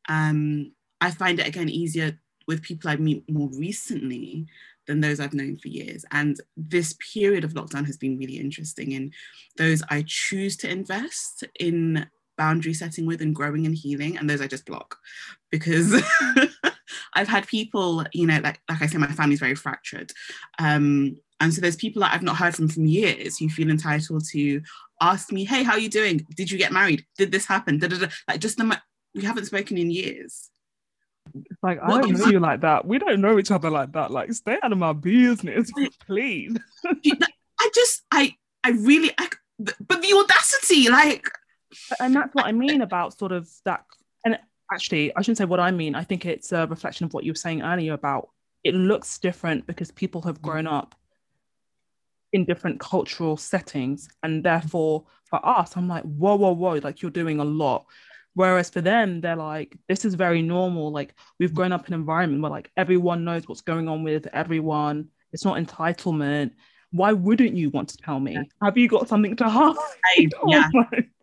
[0.10, 4.48] Um, I find it again easier with people I meet more recently
[4.88, 6.06] than those I've known for years.
[6.12, 9.12] And this period of lockdown has been really interesting in
[9.58, 14.42] those I choose to invest in boundary setting with and growing and healing, and those
[14.42, 14.98] I just block
[15.52, 15.94] because
[17.14, 20.12] I've had people, you know, like like I say, my family's very fractured.
[20.60, 24.26] Um, and so there's people that I've not heard from from years who feel entitled
[24.32, 24.62] to
[25.02, 26.26] ask me, "Hey, how are you doing?
[26.36, 27.06] Did you get married?
[27.18, 28.08] Did this happen?" Da, da, da.
[28.28, 28.80] Like just the
[29.16, 30.50] we haven't spoken in years.
[31.34, 32.86] It's like I don't know you like that.
[32.86, 34.12] We don't know each other like that.
[34.12, 35.72] Like stay out of my business,
[36.06, 36.58] please.
[36.86, 41.28] I just, I, I really, I, but the audacity, like,
[42.00, 43.86] And that's what I mean about sort of that.
[44.26, 44.38] And
[44.72, 45.96] actually, I shouldn't say what I mean.
[45.96, 48.30] I think it's a reflection of what you were saying earlier about
[48.64, 50.50] it looks different because people have mm-hmm.
[50.50, 50.96] grown up
[52.32, 54.08] in different cultural settings.
[54.24, 57.86] And therefore, for us, I'm like, whoa, whoa, whoa, like you're doing a lot.
[58.36, 60.92] Whereas for them, they're like, this is very normal.
[60.92, 64.28] Like we've grown up in an environment where like everyone knows what's going on with
[64.34, 65.10] everyone.
[65.32, 66.52] It's not entitlement.
[66.92, 68.38] Why wouldn't you want to tell me?
[68.64, 69.76] Have you got something to hide?
[70.48, 70.70] Yeah,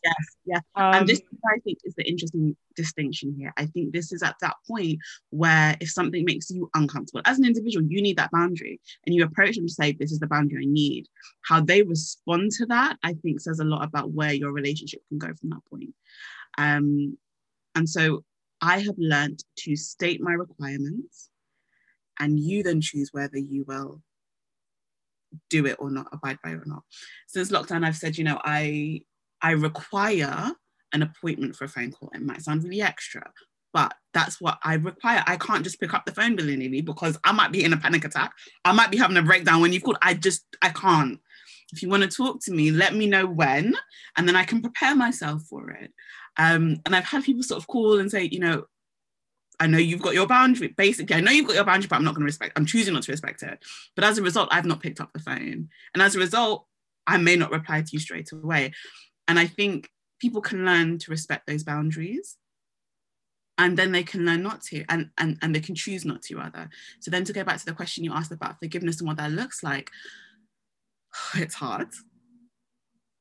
[0.02, 0.14] yes,
[0.46, 0.60] yeah.
[0.74, 3.52] Um, and this I think is the interesting distinction here.
[3.56, 7.44] I think this is at that point where if something makes you uncomfortable as an
[7.44, 10.64] individual, you need that boundary and you approach them to say, This is the boundary
[10.64, 11.06] I need.
[11.42, 15.18] How they respond to that, I think, says a lot about where your relationship can
[15.18, 15.94] go from that point.
[16.60, 17.16] Um,
[17.74, 18.22] and so
[18.60, 21.30] I have learned to state my requirements
[22.18, 24.02] and you then choose whether you will
[25.48, 26.82] do it or not, abide by it or not.
[27.28, 29.00] Since lockdown, I've said, you know, I
[29.40, 30.52] I require
[30.92, 32.10] an appointment for a phone call.
[32.14, 33.22] It might sound really extra,
[33.72, 35.24] but that's what I require.
[35.26, 38.04] I can't just pick up the phone willy because I might be in a panic
[38.04, 38.32] attack.
[38.66, 39.98] I might be having a breakdown when you've called.
[40.02, 41.20] I just I can't.
[41.72, 43.74] If you want to talk to me, let me know when,
[44.16, 45.92] and then I can prepare myself for it.
[46.36, 48.64] Um, and I've had people sort of call and say, you know,
[49.58, 50.68] I know you've got your boundary.
[50.68, 52.54] Basically, I know you've got your boundary, but I'm not going to respect.
[52.56, 53.62] I'm choosing not to respect it.
[53.94, 56.66] But as a result, I've not picked up the phone, and as a result,
[57.06, 58.72] I may not reply to you straight away.
[59.28, 59.90] And I think
[60.20, 62.36] people can learn to respect those boundaries
[63.60, 66.36] and then they can learn not to and, and and they can choose not to
[66.36, 69.18] rather so then to go back to the question you asked about forgiveness and what
[69.18, 69.90] that looks like
[71.34, 71.88] it's hard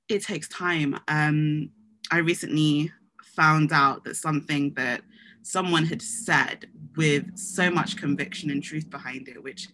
[0.07, 1.69] it takes time um
[2.11, 2.91] i recently
[3.39, 5.01] found out that something that
[5.41, 9.69] someone had said with so much conviction and truth behind it which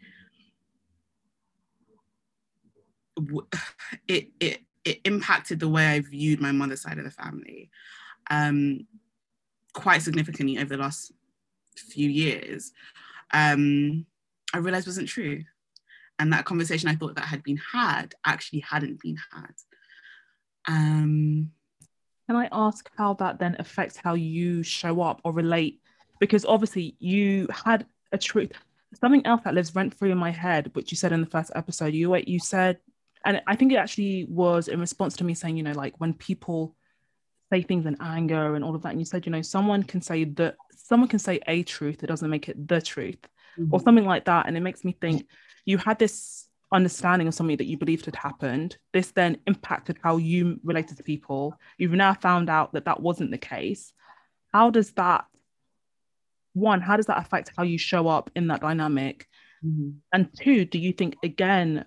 [4.08, 7.72] it it it impacted the way I viewed my mother's side of the family
[8.30, 8.86] um,
[9.74, 11.12] quite significantly over the last
[11.76, 12.72] few years.
[13.34, 14.06] Um,
[14.54, 15.44] I realized wasn't true.
[16.18, 19.54] And that conversation I thought that had been had actually hadn't been had.
[20.68, 21.52] Um,
[22.28, 25.82] Can I ask how that then affects how you show up or relate?
[26.20, 28.52] Because obviously you had a truth,
[29.00, 31.52] something else that lives rent free in my head, which you said in the first
[31.56, 31.94] episode.
[31.94, 32.80] You you said
[33.26, 36.14] and I think it actually was in response to me saying, you know, like when
[36.14, 36.76] people
[37.52, 40.02] say things in anger and all of that, and you said, you know, someone can
[40.02, 43.18] say that someone can say a truth, it doesn't make it the truth,
[43.60, 43.74] mm-hmm.
[43.74, 44.46] or something like that.
[44.48, 45.28] And it makes me think
[45.66, 48.78] you had this understanding of something that you believed had happened.
[48.94, 51.58] This then impacted how you related to people.
[51.78, 53.94] You've now found out that that wasn't the case.
[54.52, 55.26] How does that,
[56.54, 59.28] one, how does that affect how you show up in that dynamic?
[59.64, 59.92] Mm-hmm.
[60.12, 61.86] And two, do you think, again,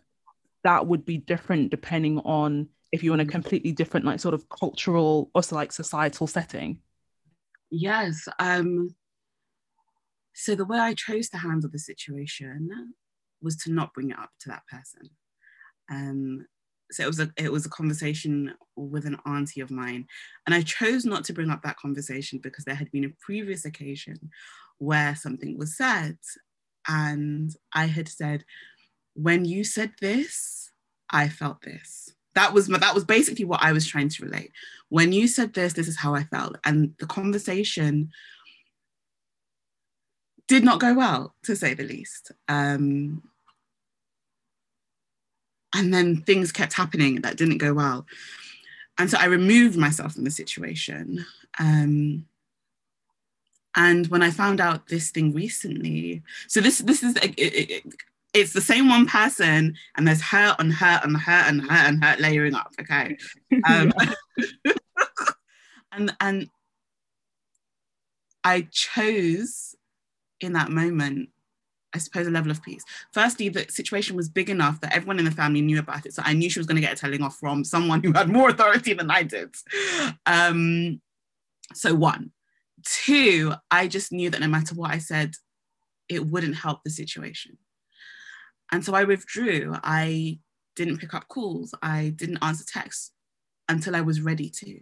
[0.64, 3.30] that would be different depending on if you're in a mm.
[3.30, 6.78] completely different like sort of cultural or like societal setting
[7.70, 8.94] yes um
[10.34, 12.92] so the way i chose to handle the situation
[13.42, 15.10] was to not bring it up to that person
[15.90, 16.46] um
[16.90, 20.06] so it was a it was a conversation with an auntie of mine
[20.46, 23.64] and i chose not to bring up that conversation because there had been a previous
[23.64, 24.16] occasion
[24.78, 26.16] where something was said
[26.88, 28.44] and i had said
[29.18, 30.70] when you said this,
[31.10, 32.14] I felt this.
[32.34, 34.52] That was that was basically what I was trying to relate.
[34.90, 38.10] When you said this, this is how I felt, and the conversation
[40.48, 42.32] did not go well, to say the least.
[42.48, 43.22] Um,
[45.74, 48.06] and then things kept happening that didn't go well,
[48.98, 51.24] and so I removed myself from the situation.
[51.60, 52.26] Um,
[53.76, 57.84] and when I found out this thing recently, so this this is it, it,
[58.34, 62.02] it's the same one person and there's hurt and hurt and hurt and hurt and
[62.02, 63.16] hurt layering up okay
[63.68, 63.92] um,
[65.92, 66.50] and and
[68.44, 69.74] i chose
[70.40, 71.28] in that moment
[71.94, 75.24] i suppose a level of peace firstly the situation was big enough that everyone in
[75.24, 77.22] the family knew about it so i knew she was going to get a telling
[77.22, 79.54] off from someone who had more authority than i did
[80.26, 81.00] um,
[81.74, 82.30] so one
[82.84, 85.34] two i just knew that no matter what i said
[86.08, 87.58] it wouldn't help the situation
[88.70, 89.74] and so I withdrew.
[89.82, 90.38] I
[90.76, 91.74] didn't pick up calls.
[91.82, 93.12] I didn't answer texts
[93.68, 94.80] until I was ready to.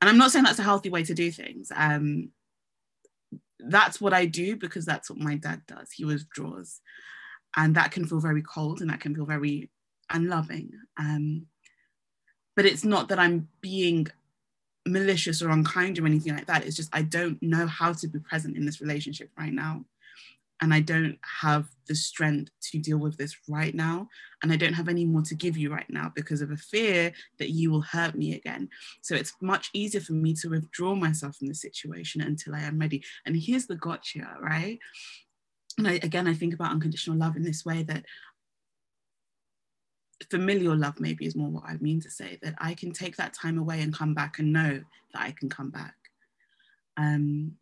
[0.00, 1.70] And I'm not saying that's a healthy way to do things.
[1.74, 2.30] Um,
[3.64, 5.90] that's what I do because that's what my dad does.
[5.92, 6.80] He withdraws.
[7.56, 9.70] And that can feel very cold and that can feel very
[10.10, 10.70] unloving.
[10.98, 11.46] Um,
[12.56, 14.06] but it's not that I'm being
[14.86, 16.64] malicious or unkind or anything like that.
[16.64, 19.84] It's just I don't know how to be present in this relationship right now
[20.60, 24.08] and I don't have the strength to deal with this right now.
[24.42, 27.12] And I don't have any more to give you right now because of a fear
[27.38, 28.68] that you will hurt me again.
[29.00, 32.78] So it's much easier for me to withdraw myself from the situation until I am
[32.78, 33.02] ready.
[33.24, 34.78] And here's the gotcha, right?
[35.78, 38.04] And I, again, I think about unconditional love in this way that
[40.30, 43.32] familial love maybe is more what I mean to say that I can take that
[43.32, 44.82] time away and come back and know
[45.14, 45.94] that I can come back.
[46.98, 47.52] Um,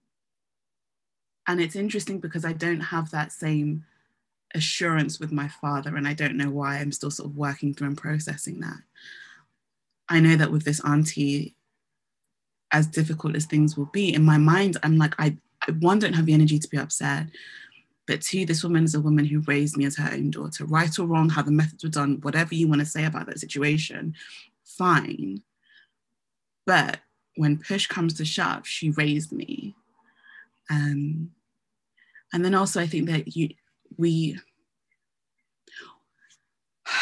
[1.48, 3.84] and it's interesting because I don't have that same
[4.54, 7.88] assurance with my father, and I don't know why I'm still sort of working through
[7.88, 8.76] and processing that.
[10.10, 11.56] I know that with this auntie,
[12.70, 16.12] as difficult as things will be, in my mind, I'm like, I, I one, don't
[16.12, 17.28] have the energy to be upset.
[18.06, 20.66] But two, this woman is a woman who raised me as her own daughter.
[20.66, 23.40] Right or wrong, how the methods were done, whatever you want to say about that
[23.40, 24.14] situation,
[24.64, 25.42] fine.
[26.66, 27.00] But
[27.36, 29.74] when push comes to shove, she raised me.
[30.70, 31.30] Um,
[32.32, 33.50] and then also, I think that you,
[33.96, 34.38] we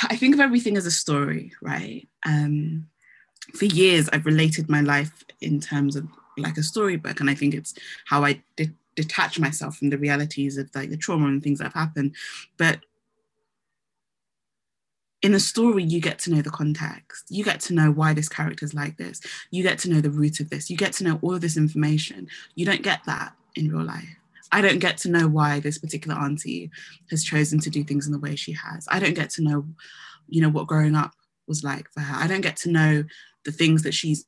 [0.09, 2.09] I think of everything as a story, right?
[2.25, 2.89] Um,
[3.55, 7.55] for years, I've related my life in terms of like a storybook, and I think
[7.55, 7.75] it's
[8.07, 11.65] how I de- detach myself from the realities of like the trauma and things that
[11.65, 12.15] have happened.
[12.57, 12.81] But
[15.23, 17.25] in a story, you get to know the context.
[17.29, 19.21] You get to know why this character is like this.
[19.51, 20.69] You get to know the root of this.
[20.69, 22.29] You get to know all of this information.
[22.55, 24.17] You don't get that in real life.
[24.53, 26.71] I don't get to know why this particular auntie
[27.11, 28.87] has chosen to do things in the way she has.
[28.91, 29.67] I don't get to know,
[30.29, 31.13] you know, what growing up
[31.47, 32.23] was like for her.
[32.23, 33.05] I don't get to know
[33.45, 34.25] the things that she's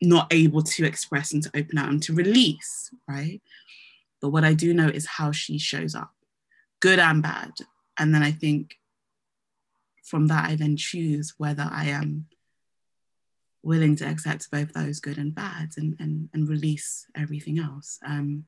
[0.00, 3.40] not able to express and to open out and to release, right?
[4.20, 6.12] But what I do know is how she shows up,
[6.80, 7.52] good and bad.
[7.98, 8.76] And then I think
[10.02, 12.26] from that, I then choose whether I am
[13.62, 17.98] willing to accept both those good and bad and, and, and release everything else.
[18.06, 18.44] Um,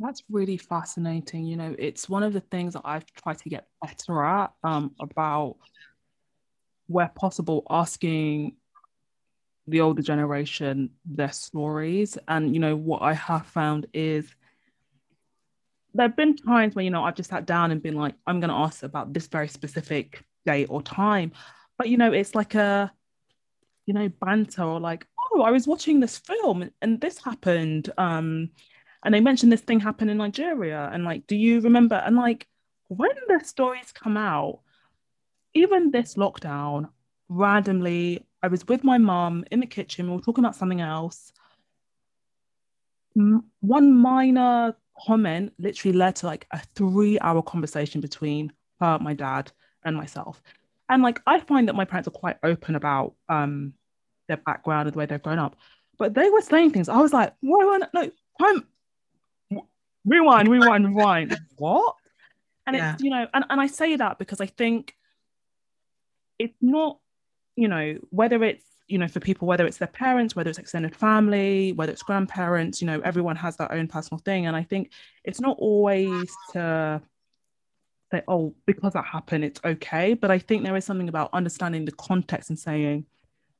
[0.00, 1.44] that's really fascinating.
[1.44, 4.94] You know, it's one of the things that I've tried to get better at um,
[5.00, 5.56] about
[6.86, 8.56] where possible asking
[9.66, 12.18] the older generation their stories.
[12.26, 14.34] And, you know, what I have found is
[15.94, 18.40] there have been times when, you know, I've just sat down and been like, I'm
[18.40, 21.32] going to ask about this very specific date or time.
[21.78, 22.92] But, you know, it's like a,
[23.86, 27.90] you know, banter or like, oh, I was watching this film and this happened.
[27.98, 28.50] Um,
[29.02, 30.90] and they mentioned this thing happened in Nigeria.
[30.92, 31.96] And like, do you remember?
[31.96, 32.46] And like,
[32.88, 34.60] when the stories come out,
[35.54, 36.90] even this lockdown,
[37.28, 40.08] randomly, I was with my mom in the kitchen.
[40.08, 41.32] We were talking about something else.
[43.14, 49.50] One minor comment literally led to like a three hour conversation between her, my dad,
[49.84, 50.42] and myself.
[50.88, 53.74] And like, I find that my parents are quite open about um,
[54.28, 55.56] their background and the way they've grown up.
[55.98, 56.88] But they were saying things.
[56.88, 58.10] I was like, why, no,
[58.40, 58.66] I'm,
[60.04, 61.38] rewind, rewind, rewind.
[61.56, 61.96] what?
[62.66, 62.94] And yeah.
[62.94, 64.94] it's, you know, and, and I say that because I think
[66.38, 66.98] it's not,
[67.56, 70.96] you know, whether it's, you know, for people, whether it's their parents, whether it's extended
[70.96, 74.46] family, whether it's grandparents, you know, everyone has their own personal thing.
[74.46, 74.90] And I think
[75.24, 77.00] it's not always to
[78.10, 80.14] say, oh, because that happened, it's okay.
[80.14, 83.06] But I think there is something about understanding the context and saying,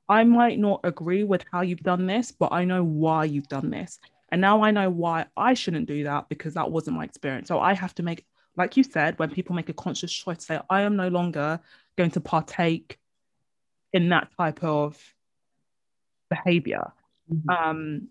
[0.09, 3.71] I might not agree with how you've done this, but I know why you've done
[3.71, 4.01] this.
[4.33, 7.49] And now I know why I shouldn't do that because that wasn't my experience.
[7.49, 8.25] So I have to make,
[8.57, 11.61] like you said, when people make a conscious choice to say, I am no longer
[11.97, 12.99] going to partake
[13.93, 14.97] in that type of
[16.29, 16.93] behavior.
[17.33, 17.51] Mm-hmm.
[17.51, 18.09] Um,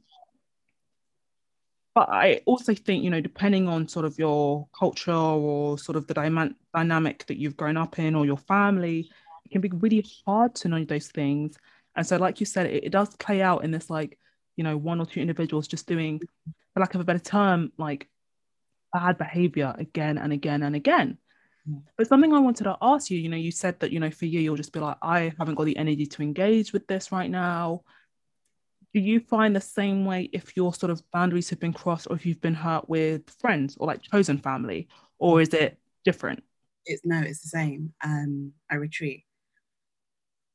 [1.95, 6.08] but I also think, you know, depending on sort of your culture or sort of
[6.08, 9.10] the dy- dynamic that you've grown up in or your family,
[9.45, 11.58] it can be really hard to know those things.
[11.95, 14.17] And so, like you said, it, it does play out in this like
[14.59, 16.19] you know one or two individuals just doing
[16.73, 18.09] for lack of a better term like
[18.91, 21.17] bad behavior again and again and again.
[21.67, 21.83] Mm.
[21.97, 24.25] but something i wanted to ask you you know you said that you know for
[24.25, 27.31] you you'll just be like i haven't got the energy to engage with this right
[27.31, 27.83] now.
[28.93, 32.15] Do you find the same way if your sort of boundaries have been crossed or
[32.15, 34.87] if you've been hurt with friends or like chosen family?
[35.19, 36.43] Or is it different?
[36.87, 37.93] It's no it's the same.
[38.03, 39.25] Um i retreat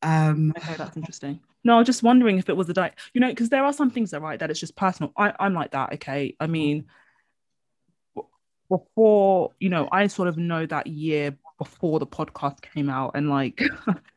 [0.05, 3.21] um okay that's interesting no, I was just wondering if it was a diet, you
[3.21, 5.13] know, because there are some things that right that it's just personal.
[5.17, 6.37] I, I'm like that, okay.
[6.39, 6.85] I mean,
[8.69, 13.31] before, you know, I sort of know that year before the podcast came out, and
[13.31, 13.63] like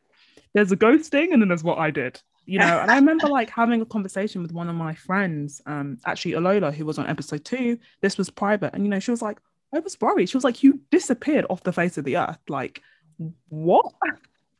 [0.54, 2.20] there's a ghosting and then there's what I did.
[2.44, 5.98] You know, and I remember like having a conversation with one of my friends, um,
[6.04, 7.78] actually Alola, who was on episode two.
[8.02, 9.38] This was private, and you know, she was like,
[9.72, 10.28] I was worried.
[10.28, 12.40] She was like, You disappeared off the face of the earth.
[12.46, 12.82] Like,
[13.48, 13.86] what?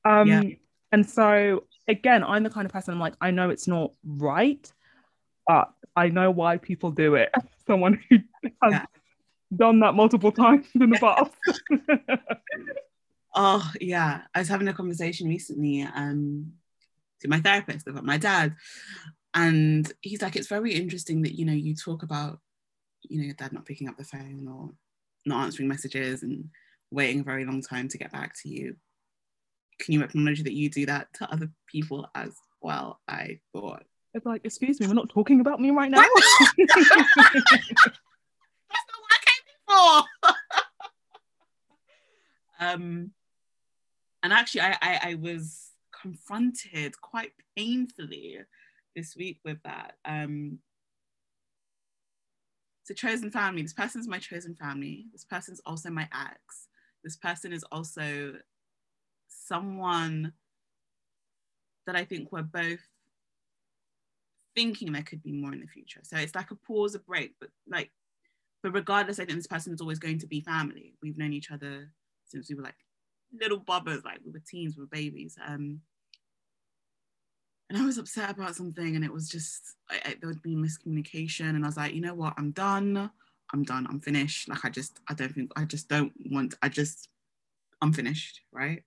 [0.05, 0.43] Um, yeah.
[0.93, 4.71] And so again, I'm the kind of person I'm like, I know it's not right,
[5.47, 7.31] but I know why people do it.
[7.67, 8.19] Someone who
[8.63, 8.85] has yeah.
[9.55, 11.33] done that multiple times in the past.
[13.35, 14.23] oh yeah.
[14.35, 16.53] I was having a conversation recently um
[17.21, 18.55] to my therapist about my dad.
[19.35, 22.41] And he's like, it's very interesting that, you know, you talk about,
[23.03, 24.71] you know, your dad not picking up the phone or
[25.27, 26.49] not answering messages and
[26.91, 28.77] waiting a very long time to get back to you
[29.79, 33.01] can you acknowledge that you do that to other people as well?
[33.09, 33.85] I thought.
[34.15, 36.05] It's like, excuse me, we're not talking about me right now.
[36.59, 36.79] That's
[38.89, 40.35] not what I came for.
[42.61, 43.11] um,
[44.23, 45.71] and actually, I, I, I was
[46.01, 48.39] confronted quite painfully
[48.97, 49.95] this week with that.
[50.05, 50.59] Um,
[52.83, 53.63] it's a chosen family.
[53.63, 55.07] This person's my chosen family.
[55.13, 56.69] This person's also my ex.
[57.05, 58.35] This person is also
[59.29, 60.33] someone
[61.87, 62.81] that I think we're both
[64.55, 66.01] thinking there could be more in the future.
[66.03, 67.91] So it's like a pause, a break, but like
[68.63, 70.95] but regardless, I think this person is always going to be family.
[71.03, 71.91] We've known each other
[72.25, 72.75] since we were like
[73.33, 75.37] little bobbers, like we were teens, we were babies.
[75.47, 75.81] Um,
[77.71, 80.57] and I was upset about something, and it was just I, I, there would be
[80.57, 83.11] miscommunication, and I was like, you know what, I'm done.
[83.53, 83.87] I'm done.
[83.89, 84.49] I'm finished.
[84.49, 86.55] Like I just, I don't think, I just don't want.
[86.63, 87.09] I just,
[87.81, 88.83] I'm finished, right?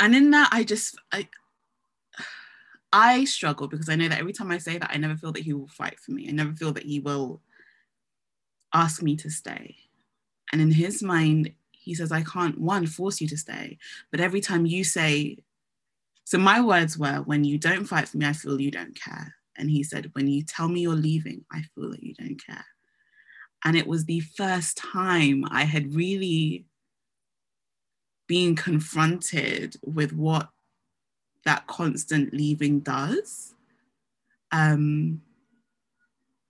[0.00, 1.28] And in that, I just, I,
[2.92, 5.42] I struggle because I know that every time I say that, I never feel that
[5.42, 6.26] he will fight for me.
[6.28, 7.42] I never feel that he will
[8.72, 9.76] ask me to stay.
[10.52, 13.78] And in his mind, he says, I can't, one, force you to stay.
[14.10, 15.36] But every time you say,
[16.24, 19.34] so my words were, when you don't fight for me, I feel you don't care.
[19.56, 22.64] And he said, when you tell me you're leaving, I feel that you don't care.
[23.64, 26.64] And it was the first time I had really
[28.30, 30.50] been confronted with what
[31.44, 33.56] that constant leaving does.
[34.52, 35.22] Um,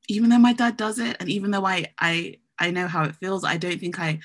[0.06, 3.16] even though my dad does it, and even though I I I know how it
[3.16, 4.18] feels, I don't think I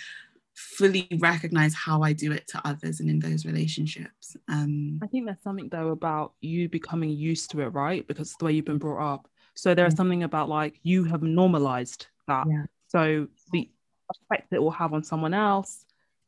[0.53, 4.35] fully recognize how I do it to others and in those relationships.
[4.49, 8.05] Um, I think there's something though about you becoming used to it, right?
[8.05, 9.29] Because it's the way you've been brought up.
[9.53, 9.97] So there's yeah.
[9.97, 12.47] something about like you have normalized that.
[12.49, 12.65] Yeah.
[12.89, 13.69] So the
[14.09, 15.85] effect it will have on someone else,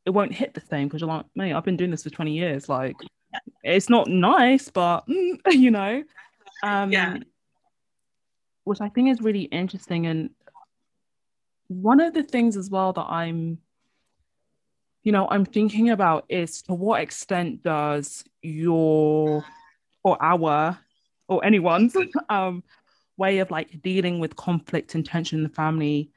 [0.08, 2.32] it won't hit the same because you're like, mate, I've been doing this for 20
[2.32, 2.68] years.
[2.68, 2.96] Like,
[3.62, 6.02] it's not nice, but mm, you know.
[6.64, 7.18] Um, yeah
[8.68, 10.06] which I think is really interesting.
[10.06, 10.30] And
[11.68, 13.58] one of the things as well that I'm,
[15.02, 19.42] you know, I'm thinking about is to what extent does your
[20.04, 20.78] or our
[21.28, 21.96] or anyone's
[22.28, 22.62] um,
[23.16, 26.10] way of like dealing with conflict and tension in the family,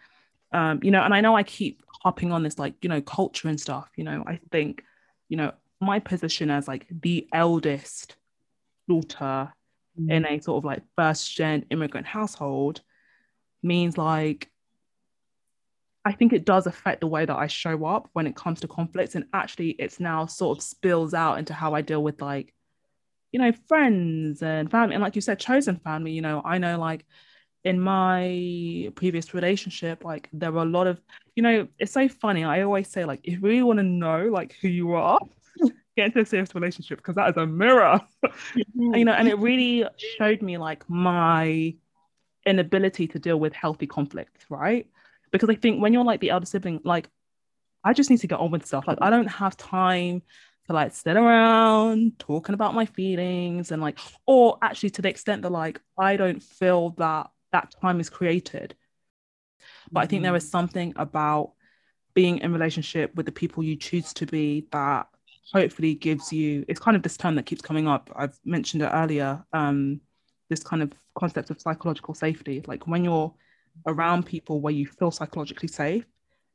[0.52, 3.48] um, you know, and I know I keep hopping on this like, you know, culture
[3.48, 4.84] and stuff, you know, I think,
[5.30, 8.16] you know, my position as like the eldest
[8.90, 9.54] daughter
[10.00, 10.12] mm.
[10.12, 12.82] in a sort of like first gen immigrant household
[13.62, 14.50] means like
[16.04, 18.68] I think it does affect the way that I show up when it comes to
[18.68, 19.14] conflicts.
[19.14, 22.56] And actually, it's now sort of spills out into how I deal with like,
[23.32, 24.96] you know, friends and family.
[24.96, 27.06] And like you said, chosen family, you know, I know like
[27.64, 31.00] in my previous relationship, like there were a lot of,
[31.36, 32.44] you know, it's so funny.
[32.44, 35.20] I always say, like, if you really want to know like who you are,
[35.96, 38.00] get into a serious relationship because that is a mirror.
[38.76, 41.76] You know, and it really showed me like my
[42.46, 44.88] inability to deal with healthy conflict, right?
[45.32, 47.10] Because I think when you're like the elder sibling, like
[47.84, 48.88] I just need to get on with stuff.
[48.88, 50.22] Like I don't have time
[50.68, 55.44] to like sit around talking about my feelings and like, or actually to the extent
[55.44, 58.76] that like I don't feel that that time is created.
[59.92, 60.02] But.
[60.02, 60.52] I think there is mm-hmm.
[60.52, 61.54] something about
[62.14, 65.08] being in relationship with the people you choose to be that
[65.54, 68.90] hopefully gives you it's kind of this term that keeps coming up i've mentioned it
[68.94, 70.00] earlier um
[70.50, 73.34] this kind of concept of psychological safety like when you're
[73.88, 76.06] around people where you feel psychologically safe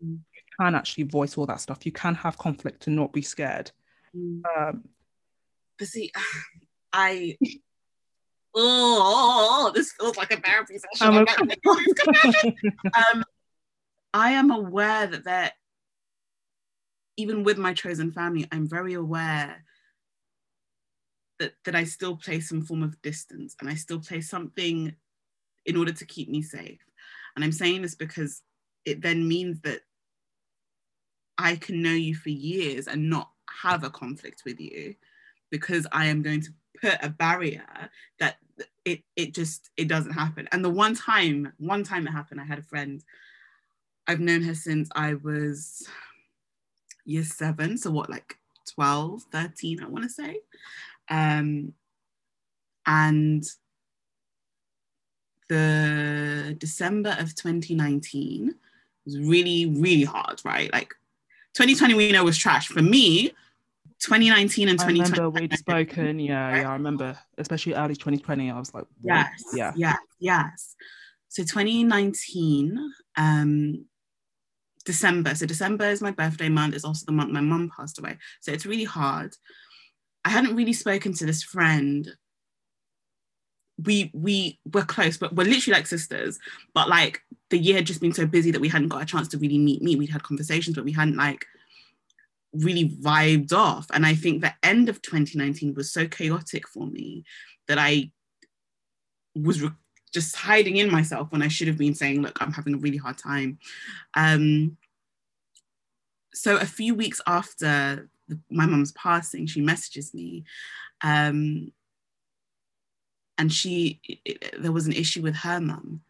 [0.03, 0.13] mm.
[0.13, 3.71] you can actually voice all that stuff you can have conflict and not be scared
[4.17, 4.41] mm.
[4.57, 4.85] um
[5.79, 6.11] but see
[6.93, 7.37] i
[8.57, 11.27] oh this feels like a therapy session.
[13.13, 13.25] Um,
[14.15, 15.53] i am aware that there
[17.17, 19.65] even with my chosen family, I'm very aware
[21.39, 24.95] that, that I still play some form of distance and I still play something
[25.65, 26.81] in order to keep me safe.
[27.35, 28.43] And I'm saying this because
[28.85, 29.81] it then means that
[31.39, 33.31] I can know you for years and not
[33.63, 34.95] have a conflict with you
[35.51, 36.51] because I am going to
[36.81, 37.67] put a barrier
[38.21, 38.37] that
[38.87, 40.49] it it just it doesn't happen.
[40.53, 43.03] And the one time, one time it happened, I had a friend.
[44.07, 45.87] I've known her since I was
[47.05, 47.77] year seven.
[47.77, 48.39] So what, like
[48.75, 50.39] 12, 13, I want to say.
[51.11, 51.73] Um,
[52.87, 53.45] and
[55.49, 58.55] the December of 2019
[59.05, 60.73] was really, really hard, right?
[60.73, 60.95] Like
[61.55, 62.69] 2020 we know was trash.
[62.69, 63.33] For me,
[64.01, 65.01] 2019 and 2020.
[65.01, 66.19] I remember we'd spoken.
[66.19, 66.61] Yeah, right?
[66.61, 68.51] yeah, I remember, especially early 2020.
[68.51, 70.77] I was like, yes, yeah, yes, yes.
[71.29, 73.87] So 2019, um,
[74.85, 75.35] December.
[75.35, 76.75] So December is my birthday month.
[76.75, 78.17] It's also the month my mum passed away.
[78.41, 79.35] So it's really hard.
[80.25, 82.09] I hadn't really spoken to this friend.
[83.83, 86.39] We we were close, but we're literally like sisters.
[86.73, 87.21] But like
[87.51, 89.59] the year had just been so busy that we hadn't got a chance to really
[89.59, 89.97] meet me.
[89.97, 91.45] We'd had conversations, but we hadn't like
[92.59, 93.87] really vibed off.
[93.93, 97.25] And I think the end of 2019 was so chaotic for me
[97.69, 98.11] that I
[99.35, 99.71] was re-
[100.13, 102.97] just hiding in myself when I should have been saying, look, I'm having a really
[102.97, 103.59] hard time.
[104.15, 104.77] Um,
[106.33, 110.45] so a few weeks after the, my mum's passing, she messages me.
[111.03, 111.73] Um,
[113.39, 116.01] and she, it, there was an issue with her mum.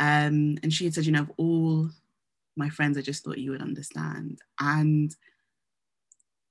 [0.00, 1.90] Um, and she had said, you know, of all
[2.56, 4.40] my friends, I just thought you would understand.
[4.60, 5.14] And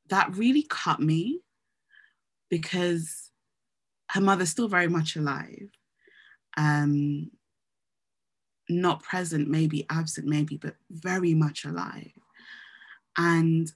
[0.10, 1.42] that really cut me
[2.50, 3.32] because
[4.12, 5.70] her mother's still very much alive.
[6.56, 7.32] Um,
[8.70, 12.12] not present, maybe absent, maybe, but very much alive.
[13.18, 13.72] And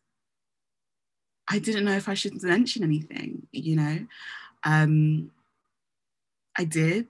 [1.50, 4.06] I didn't know if I should mention anything, you know.
[4.64, 5.32] Um,
[6.58, 7.08] I did.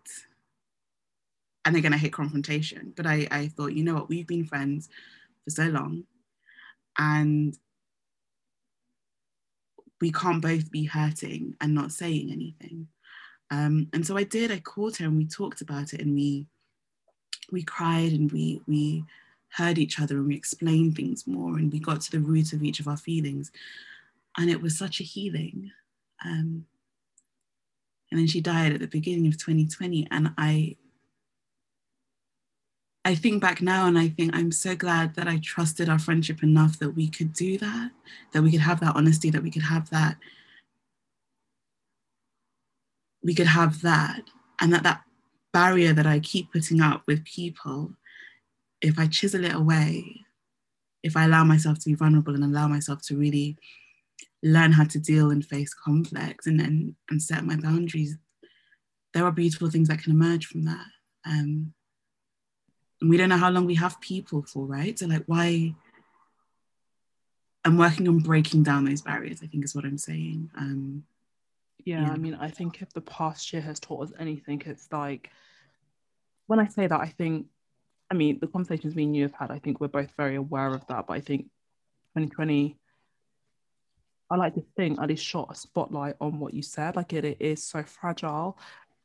[1.65, 4.89] And again, I hate confrontation, but I, I thought, you know what, we've been friends
[5.43, 6.05] for so long.
[6.97, 7.57] And
[10.01, 12.87] we can't both be hurting and not saying anything.
[13.51, 16.47] Um, and so I did, I called her and we talked about it and we
[17.51, 19.03] we cried and we we
[19.49, 22.63] heard each other and we explained things more and we got to the root of
[22.63, 23.51] each of our feelings.
[24.37, 25.71] And it was such a healing.
[26.23, 26.65] Um,
[28.09, 30.07] and then she died at the beginning of 2020.
[30.09, 30.77] And I
[33.03, 36.43] I think back now and I think I'm so glad that I trusted our friendship
[36.43, 37.91] enough that we could do that,
[38.31, 40.17] that we could have that honesty, that we could have that,
[43.23, 44.21] we could have that,
[44.59, 45.01] and that that
[45.51, 47.93] barrier that I keep putting up with people,
[48.81, 50.21] if I chisel it away,
[51.03, 53.57] if I allow myself to be vulnerable and allow myself to really
[54.43, 58.17] learn how to deal and face conflicts and, and, and set my boundaries,
[59.13, 60.85] there are beautiful things that can emerge from that.
[61.25, 61.73] Um,
[63.01, 64.97] and we don't know how long we have people for, right?
[64.97, 65.73] So, like, why?
[67.65, 70.49] I'm working on breaking down those barriers, I think is what I'm saying.
[70.57, 71.03] Um,
[71.83, 74.87] yeah, yeah, I mean, I think if the past year has taught us anything, it's
[74.91, 75.29] like
[76.47, 77.47] when I say that, I think,
[78.09, 80.73] I mean, the conversations me and you have had, I think we're both very aware
[80.73, 81.07] of that.
[81.07, 81.43] But I think
[82.15, 82.77] 2020,
[84.29, 86.95] I like to think at least shot a spotlight on what you said.
[86.95, 88.57] Like it, it is so fragile.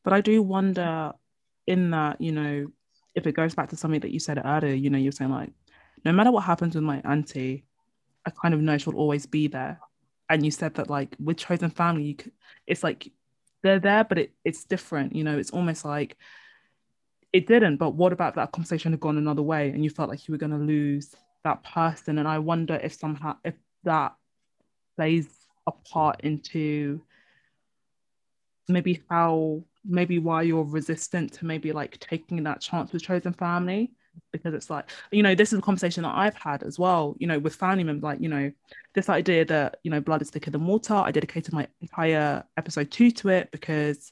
[0.03, 1.13] But I do wonder
[1.67, 2.67] in that, you know,
[3.17, 5.51] if it goes back to something that you said earlier, you know, you're saying like,
[6.05, 7.65] no matter what happens with my auntie,
[8.25, 9.81] I kind of know she'll always be there.
[10.29, 12.33] And you said that like with chosen family, you could,
[12.67, 13.11] it's like
[13.63, 15.17] they're there, but it, it's different.
[15.17, 16.17] You know, it's almost like
[17.33, 17.79] it didn't.
[17.79, 20.39] But what about that conversation had gone another way, and you felt like you were
[20.39, 21.15] going to lose
[21.45, 22.19] that person?
[22.19, 23.55] And I wonder if somehow if
[23.85, 24.15] that
[24.97, 25.29] plays
[25.67, 27.01] a part into
[28.69, 33.93] maybe how maybe why you're resistant to maybe like taking that chance with chosen family
[34.33, 37.27] because it's like you know this is a conversation that i've had as well you
[37.27, 38.51] know with family members like you know
[38.97, 40.95] this idea that you know blood is thicker than water.
[40.95, 44.11] I dedicated my entire episode two to it because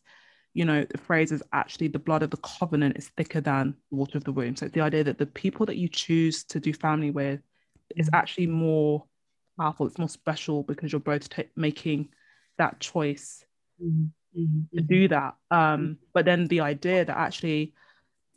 [0.52, 3.96] you know the phrase is actually the blood of the covenant is thicker than the
[3.96, 4.54] water of the womb.
[4.54, 7.40] So it's the idea that the people that you choose to do family with
[7.96, 8.14] is mm-hmm.
[8.14, 9.04] actually more
[9.58, 12.08] powerful it's more special because you're both t- making
[12.58, 13.44] that choice
[13.82, 14.06] mm-hmm
[14.38, 14.76] mm-hmm.
[14.76, 15.36] to do that.
[15.50, 17.74] Um, but then the idea that actually,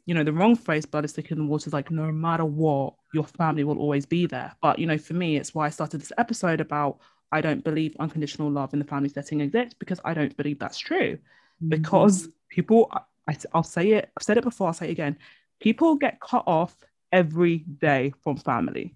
[0.05, 2.93] you know, the wrong phrase, blood is thicker than water, is like no matter what,
[3.13, 4.55] your family will always be there.
[4.61, 6.99] But, you know, for me, it's why I started this episode about
[7.31, 10.79] I don't believe unconditional love in the family setting exists because I don't believe that's
[10.79, 11.15] true.
[11.17, 11.69] Mm-hmm.
[11.69, 12.89] Because people,
[13.27, 15.17] I, I'll say it, I've said it before, I'll say it again.
[15.59, 16.75] People get cut off
[17.11, 18.95] every day from family.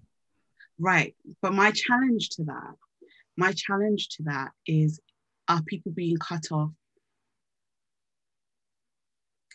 [0.78, 1.14] Right.
[1.40, 2.74] But my challenge to that,
[3.36, 5.00] my challenge to that is
[5.48, 6.70] are people being cut off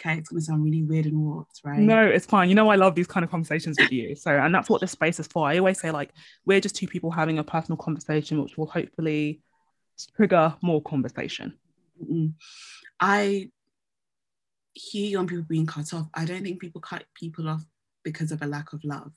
[0.07, 1.79] okay, it's going to sound really weird and warped, right?
[1.79, 2.49] No, it's fine.
[2.49, 4.15] You know, I love these kind of conversations with you.
[4.15, 5.47] So, and that's what this space is for.
[5.47, 6.11] I always say, like,
[6.45, 9.41] we're just two people having a personal conversation, which will hopefully
[10.15, 11.57] trigger more conversation.
[12.01, 12.33] Mm-mm.
[12.99, 13.49] I
[14.73, 16.07] hear young people being cut off.
[16.13, 17.63] I don't think people cut people off
[18.03, 19.11] because of a lack of love.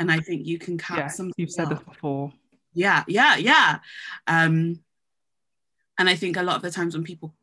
[0.00, 1.32] And I think you can cut yeah, some.
[1.36, 2.32] You've said this before.
[2.74, 3.78] Yeah, yeah, yeah.
[4.26, 4.80] Um,
[5.98, 7.34] and I think a lot of the times when people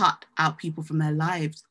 [0.00, 1.62] cut out people from their lives,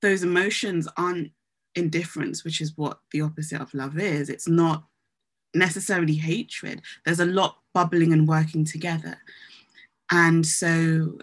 [0.00, 1.30] those emotions aren't
[1.74, 4.30] indifference, which is what the opposite of love is.
[4.30, 4.84] It's not
[5.54, 6.82] necessarily hatred.
[7.04, 9.18] There's a lot bubbling and working together.
[10.10, 11.18] And so,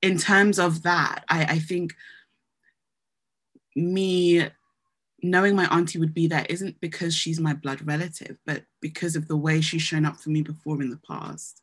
[0.00, 1.94] in terms of that, I, I think
[3.76, 4.48] me
[5.22, 9.28] knowing my auntie would be there isn't because she's my blood relative, but because of
[9.28, 11.61] the way she's shown up for me before in the past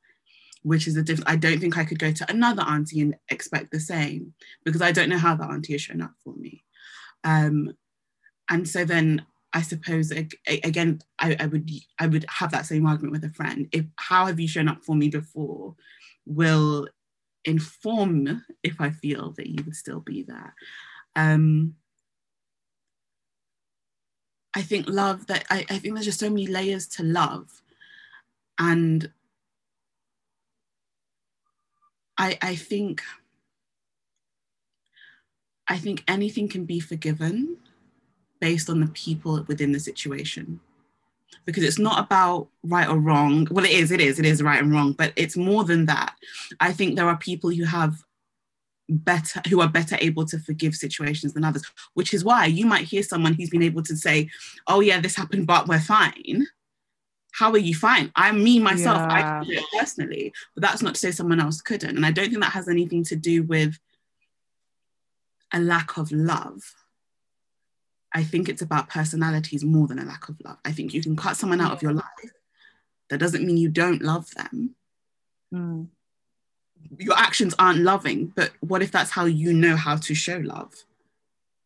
[0.63, 1.29] which is a different.
[1.29, 4.33] I don't think I could go to another auntie and expect the same
[4.63, 6.63] because I don't know how that auntie has shown up for me.
[7.23, 7.73] Um,
[8.49, 13.13] and so then I suppose again, I, I would I would have that same argument
[13.13, 13.67] with a friend.
[13.71, 15.75] If how have you shown up for me before,
[16.25, 16.87] will
[17.45, 20.53] inform if I feel that you would still be there.
[21.15, 21.75] Um,
[24.55, 27.61] I think love that I, I think there's just so many layers to love,
[28.59, 29.11] and
[32.19, 33.01] I, I think
[35.67, 37.57] I think anything can be forgiven
[38.39, 40.59] based on the people within the situation
[41.45, 43.47] because it's not about right or wrong.
[43.51, 46.15] Well, it is, it is, it is right and wrong, but it's more than that.
[46.59, 48.03] I think there are people who have
[48.89, 51.61] better who are better able to forgive situations than others
[51.93, 54.27] which is why you might hear someone who's been able to say
[54.65, 56.47] oh yeah this happened but we're fine
[57.31, 59.39] how are you fine i me myself yeah.
[59.39, 62.29] i do it personally but that's not to say someone else couldn't and i don't
[62.29, 63.77] think that has anything to do with
[65.53, 66.75] a lack of love
[68.13, 70.57] I think it's about personalities more than a lack of love.
[70.65, 72.33] I think you can cut someone out of your life.
[73.09, 74.75] That doesn't mean you don't love them.
[75.53, 75.87] Mm.
[76.97, 80.73] Your actions aren't loving, but what if that's how you know how to show love?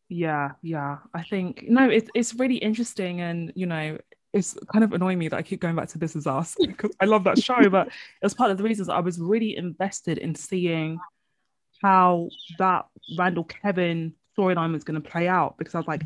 [0.09, 0.97] Yeah, yeah.
[1.13, 3.97] I think no, it's it's really interesting, and you know,
[4.33, 6.91] it's kind of annoying me that I keep going back to This Is Us because
[6.99, 10.17] I love that show, but it was part of the reasons I was really invested
[10.17, 10.99] in seeing
[11.81, 16.03] how that Randall Kevin storyline was going to play out because I was like,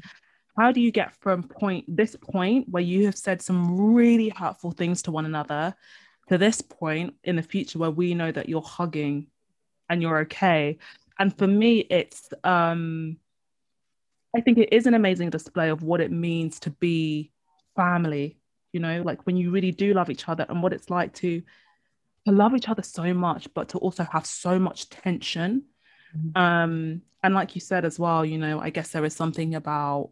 [0.58, 4.72] how do you get from point this point where you have said some really hurtful
[4.72, 5.74] things to one another
[6.30, 9.28] to this point in the future where we know that you're hugging
[9.90, 10.80] and you're okay?
[11.20, 13.18] And for me it's um
[14.36, 17.32] i think it is an amazing display of what it means to be
[17.78, 18.38] family
[18.74, 21.42] you know like when you really do love each other and what it's like to
[22.26, 25.64] to love each other so much but to also have so much tension
[26.18, 26.38] mm-hmm.
[26.42, 30.10] um and like you said as well you know i guess there is something about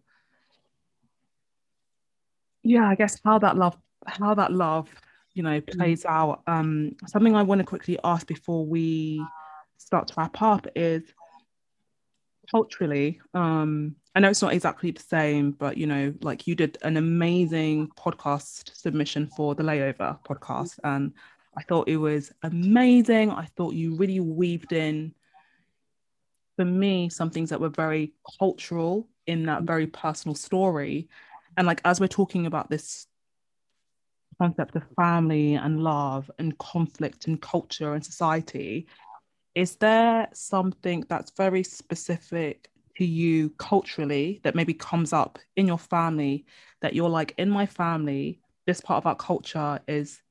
[2.66, 4.90] yeah, I guess how that love, how that love,
[5.34, 5.78] you know, mm.
[5.78, 6.10] plays mm.
[6.10, 6.42] out.
[6.48, 9.24] Um, something I want to quickly ask before we
[9.78, 11.04] start to wrap up is
[12.50, 13.22] culturally.
[13.36, 16.96] Um, I know it's not exactly the same, but you know, like you did an
[16.96, 20.88] amazing podcast submission for the Layover podcast, mm-hmm.
[20.88, 21.14] and
[21.58, 23.32] I thought it was amazing.
[23.32, 25.14] I thought you really weaved in
[26.56, 29.66] for me some things that were very cultural in that mm-hmm.
[29.66, 31.10] very personal story.
[31.58, 33.08] And like as we're talking about this
[34.38, 38.86] concept of family and love and conflict and culture and society
[39.56, 45.78] is there something that's very specific to you culturally that maybe comes up in your
[45.78, 46.46] family
[46.82, 50.22] that you're like in my family this part of our culture is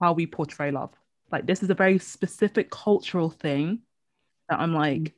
[0.00, 0.94] how we portray love.
[1.30, 3.80] Like this is a very specific cultural thing
[4.50, 5.12] that i'm like mm.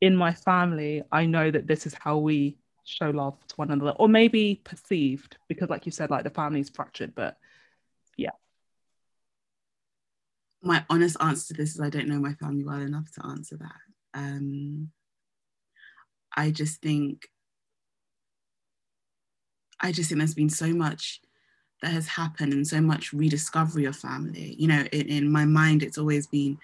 [0.00, 3.92] in my family i know that this is how we show love to one another
[3.92, 7.36] or maybe perceived because like you said like the family's fractured but
[8.16, 8.30] yeah.
[10.62, 13.56] My honest answer to this is i don't know my family well enough to answer
[13.56, 13.80] that
[14.14, 14.90] um
[16.36, 17.28] i just think
[19.80, 21.20] i just think there's been so much
[21.82, 25.82] that has happened and so much rediscovery of family you know in, in my mind
[25.82, 26.58] it's always been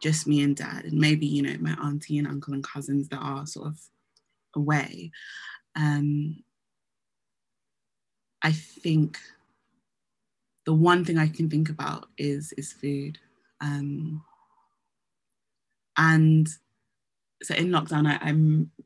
[0.00, 3.18] just me and dad and maybe you know my auntie and uncle and cousins that
[3.18, 3.78] are sort of
[4.54, 5.10] away
[5.76, 6.42] um,
[8.42, 9.18] I think
[10.64, 13.18] the one thing I can think about is is food.
[13.60, 14.22] Um,
[15.96, 16.48] and
[17.42, 18.34] so in lockdown, I, I,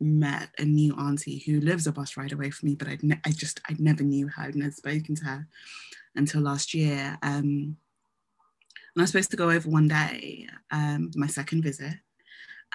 [0.00, 3.20] met a new auntie who lives a bus ride away from me, but I'd ne-
[3.24, 5.46] I just I never knew her, I'd never spoken to her
[6.14, 7.18] until last year.
[7.22, 7.76] Um,
[8.94, 11.94] and I was supposed to go over one day, um, my second visit,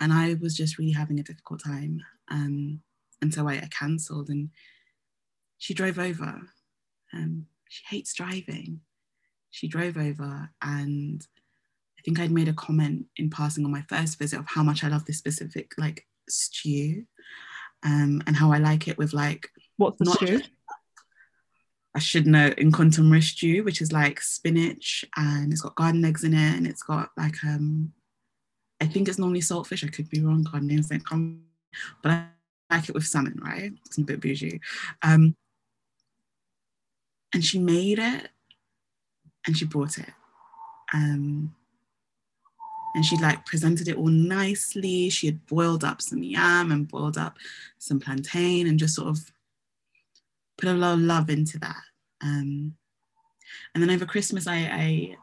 [0.02, 2.02] and I was just really having a difficult time.
[2.30, 2.82] Um,
[3.22, 4.50] and so I, I cancelled and
[5.58, 6.42] she drove over.
[7.14, 8.82] Um, she hates driving.
[9.52, 11.26] She drove over and
[12.00, 14.84] I think I'd made a comment in passing on my first visit of how much
[14.84, 17.04] I love this specific like stew
[17.84, 20.42] um, and how I like it with like what's the stew?
[21.94, 26.34] I should know nkontomire stew, which is like spinach and it's got garden eggs in
[26.34, 27.92] it and it's got like um
[28.80, 29.84] I think it's normally saltfish.
[29.84, 31.42] I could be wrong, Ghana don't come,
[32.02, 32.28] but I
[32.70, 33.74] like it with salmon, right?
[33.86, 34.62] It's a bit bougie.
[35.02, 35.36] Um,
[37.34, 38.30] and she made it
[39.46, 40.10] and she brought it.
[40.94, 41.54] Um,
[42.96, 45.10] and she like presented it all nicely.
[45.10, 47.38] She had boiled up some yam and boiled up
[47.78, 49.32] some plantain and just sort of
[50.58, 51.82] put a lot of love into that.
[52.22, 52.76] Um,
[53.74, 55.18] and then over Christmas, I, I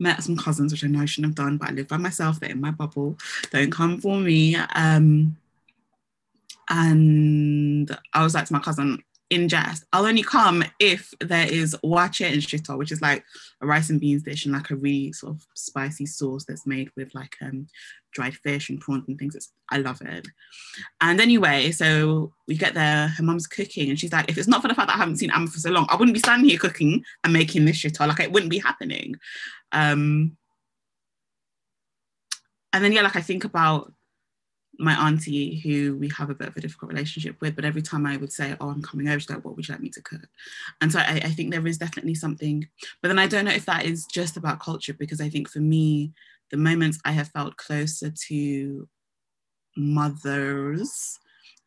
[0.00, 2.40] met some cousins, which I know I shouldn't have done, but I live by myself.
[2.40, 3.16] They're in my bubble.
[3.50, 4.56] Don't come for me.
[4.74, 5.36] Um,
[6.68, 9.02] and I was like to my cousin,
[9.32, 13.24] in jest, I'll only come if there is waakye and shito, which is like
[13.62, 16.90] a rice and beans dish and like a really sort of spicy sauce that's made
[16.96, 17.66] with like um
[18.12, 19.34] dried fish and prawns and things.
[19.34, 20.28] It's, I love it.
[21.00, 24.60] And anyway, so we get there, her mum's cooking, and she's like, if it's not
[24.60, 26.50] for the fact that I haven't seen Ama for so long, I wouldn't be standing
[26.50, 27.98] here cooking and making this shit.
[27.98, 29.16] Like it wouldn't be happening.
[29.72, 30.36] Um,
[32.74, 33.92] and then yeah, like I think about
[34.78, 38.06] my auntie, who we have a bit of a difficult relationship with, but every time
[38.06, 40.02] I would say, "Oh, I'm coming over," she's like, "What would you like me to
[40.02, 40.28] cook?"
[40.80, 42.66] And so I, I think there is definitely something,
[43.00, 45.60] but then I don't know if that is just about culture because I think for
[45.60, 46.12] me,
[46.50, 48.88] the moments I have felt closer to
[49.76, 51.18] mothers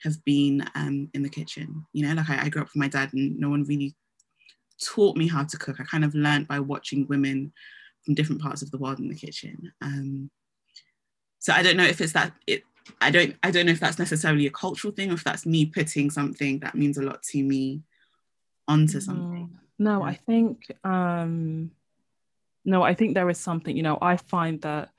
[0.03, 1.85] have been um, in the kitchen.
[1.93, 3.95] You know, like I, I grew up with my dad, and no one really
[4.83, 5.79] taught me how to cook.
[5.79, 7.53] I kind of learned by watching women
[8.03, 9.71] from different parts of the world in the kitchen.
[9.81, 10.29] Um,
[11.39, 12.63] so I don't know if it's that it.
[13.01, 13.35] I don't.
[13.43, 16.59] I don't know if that's necessarily a cultural thing, or if that's me putting something
[16.59, 17.81] that means a lot to me
[18.67, 19.57] onto something.
[19.79, 20.71] No, I think.
[20.83, 21.71] um
[22.63, 23.75] No, I think there is something.
[23.75, 24.89] You know, I find that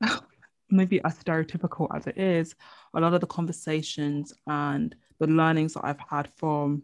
[0.70, 2.54] maybe as stereotypical as it is,
[2.94, 6.82] a lot of the conversations and the learnings that I've had from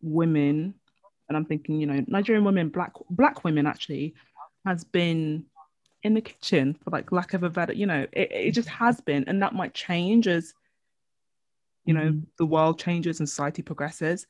[0.00, 0.74] women,
[1.28, 4.14] and I'm thinking, you know, Nigerian women, black black women actually,
[4.64, 5.44] has been
[6.02, 9.00] in the kitchen for like lack of a better, you know, it, it just has
[9.00, 10.54] been, and that might change as
[11.84, 12.24] you know mm-hmm.
[12.36, 14.26] the world changes and society progresses.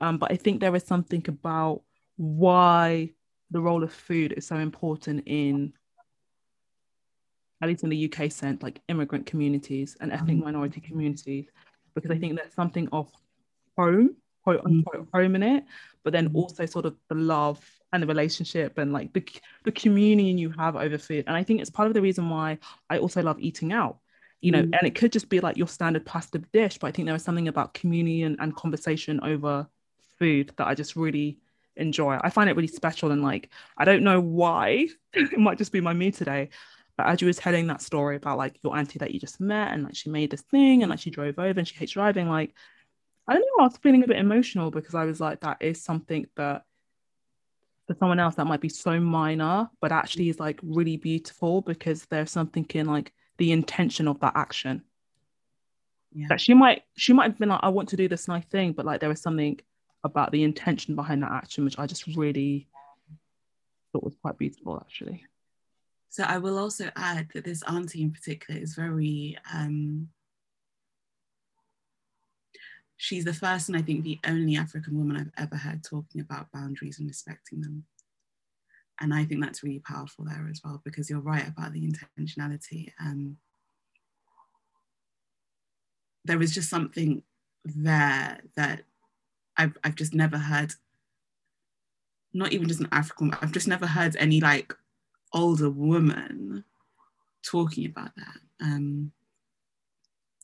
[0.00, 1.82] Um, but I think there is something about
[2.16, 3.10] why
[3.50, 5.72] the role of food is so important in
[7.60, 10.44] at least in the UK sense, like immigrant communities and ethnic mm-hmm.
[10.44, 11.46] minority communities,
[11.94, 13.10] because I think there's something of
[13.76, 15.16] home, quote unquote, mm-hmm.
[15.16, 15.64] home in it,
[16.08, 16.36] but then mm-hmm.
[16.36, 19.22] also sort of the love and the relationship and like the,
[19.64, 21.24] the communion you have over food.
[21.26, 22.56] And I think it's part of the reason why
[22.88, 23.98] I also love eating out,
[24.40, 24.70] you know, mm.
[24.72, 27.22] and it could just be like your standard pasta dish, but I think there is
[27.22, 29.68] something about communion and conversation over
[30.18, 31.40] food that I just really
[31.76, 32.16] enjoy.
[32.22, 34.88] I find it really special and like I don't know why.
[35.12, 36.48] it might just be my mood today.
[36.96, 39.74] But as you were telling that story about like your auntie that you just met
[39.74, 42.30] and like she made this thing and like she drove over and she hates driving,
[42.30, 42.54] like
[43.28, 45.82] I don't know, I was feeling a bit emotional because I was like, that is
[45.82, 46.64] something that
[47.86, 52.06] for someone else that might be so minor, but actually is like really beautiful because
[52.06, 54.82] there's something in like the intention of that action.
[56.12, 56.26] Yeah.
[56.30, 58.72] That she might she might have been like, I want to do this nice thing,
[58.72, 59.60] but like there was something
[60.04, 62.66] about the intention behind that action which I just really
[63.92, 65.24] thought was quite beautiful actually.
[66.08, 70.08] So I will also add that this auntie in particular is very, um,
[72.98, 76.50] she's the first and I think the only African woman I've ever heard talking about
[76.52, 77.84] boundaries and respecting them.
[79.00, 82.90] And I think that's really powerful there as well, because you're right about the intentionality.
[83.00, 83.36] Um,
[86.24, 87.22] there was just something
[87.64, 88.82] there that
[89.56, 90.72] I've, I've just never heard,
[92.34, 94.74] not even just an African, I've just never heard any like
[95.32, 96.64] older woman
[97.44, 98.36] talking about that.
[98.60, 99.12] Um,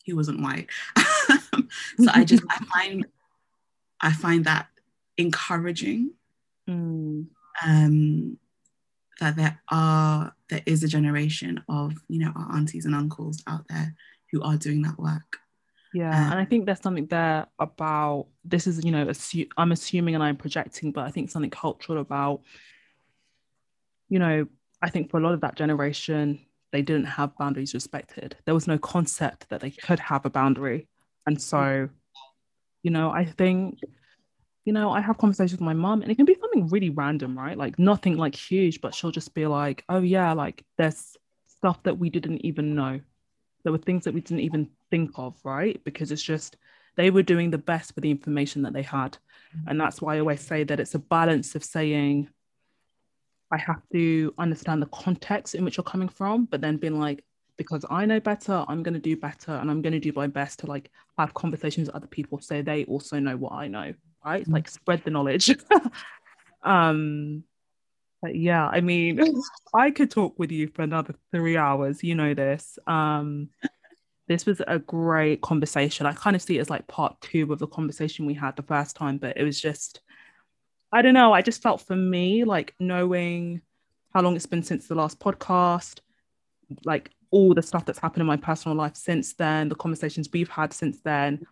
[0.05, 0.69] he wasn't white,
[1.99, 3.07] so I just I find
[4.01, 4.69] I find that
[5.17, 6.13] encouraging.
[6.69, 7.27] Mm.
[7.65, 8.39] Um,
[9.21, 13.67] that there are there is a generation of you know our aunties and uncles out
[13.69, 13.95] there
[14.33, 15.39] who are doing that work.
[15.93, 19.73] Yeah, um, and I think there's something there about this is you know assu- I'm
[19.73, 22.43] assuming and I'm projecting, but I think something cultural about
[24.09, 24.47] you know
[24.83, 28.37] I think for a lot of that generation, they didn't have boundaries respected.
[28.45, 30.89] There was no concept that they could have a boundary.
[31.27, 31.91] And so, mm.
[32.83, 33.81] you know, I think,
[34.65, 37.37] you know, I have conversations with my mom and it can be something really random,
[37.37, 37.57] right?
[37.57, 41.17] Like nothing like huge, but she'll just be like, oh, yeah, like there's
[41.47, 43.01] stuff that we didn't even know.
[43.63, 45.83] There were things that we didn't even think of, right?
[45.85, 46.57] Because it's just,
[46.97, 49.19] they were doing the best with the information that they had.
[49.57, 49.65] Mm.
[49.69, 52.29] And that's why I always say that it's a balance of saying,
[53.51, 57.25] I have to understand the context in which you're coming from, but then being like,
[57.57, 60.27] because I know better, I'm going to do better and I'm going to do my
[60.27, 63.95] best to like have conversations with other people so they also know what I know,
[64.25, 64.43] right?
[64.43, 64.53] Mm-hmm.
[64.53, 65.57] Like spread the knowledge.
[66.63, 67.45] um,
[68.23, 69.21] but yeah, I mean,
[69.75, 72.79] I could talk with you for another three hours, you know this.
[72.87, 73.51] Um,
[74.27, 76.07] this was a great conversation.
[76.07, 78.63] I kind of see it as like part two of the conversation we had the
[78.63, 80.01] first time, but it was just
[80.91, 81.33] I don't know.
[81.33, 83.63] I just felt for me, like knowing
[84.15, 85.99] how long it's been since the last podcast,
[86.85, 90.49] like all the stuff that's happened in my personal life since then, the conversations we've
[90.49, 91.45] had since then.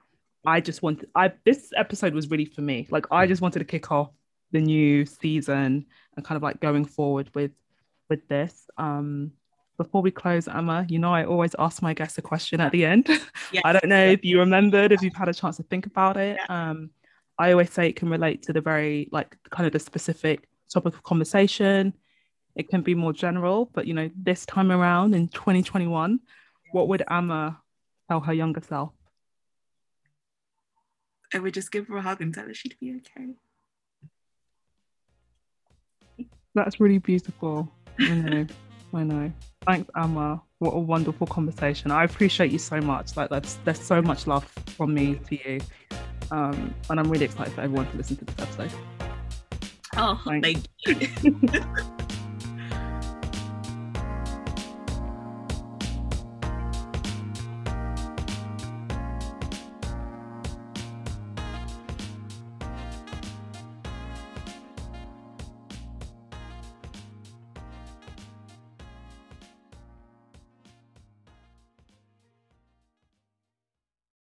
[0.47, 2.87] I just wanted, I this episode was really for me.
[2.91, 4.11] Like I just wanted to kick off
[4.53, 7.51] the new season and kind of like going forward with
[8.09, 8.71] with this.
[8.79, 9.33] Um
[9.77, 12.85] before we close, Ama, you know I always ask my guests a question at the
[12.85, 13.09] end.
[13.53, 13.63] Yes.
[13.65, 16.39] I don't know if you remembered, if you've had a chance to think about it.
[16.39, 16.71] Yeah.
[16.71, 16.91] Um
[17.39, 20.95] I always say it can relate to the very like kind of the specific topic
[20.95, 21.93] of conversation.
[22.55, 26.21] It can be more general, but you know, this time around in 2021,
[26.73, 27.61] what would Ama
[28.09, 28.93] tell her younger self?
[31.35, 33.35] I would just give her a hug and tell her she'd be okay.
[36.55, 37.73] That's really beautiful.
[37.99, 38.47] I know.
[38.95, 39.33] I know.
[39.67, 41.91] Thanks, Ama, what a wonderful conversation.
[41.91, 43.17] I appreciate you so much.
[43.17, 44.45] Like that's there's so much love
[44.77, 45.61] from me to you.
[46.31, 48.73] Um, and I'm really excited for everyone to listen to this episode.
[49.97, 51.63] Oh, thank you.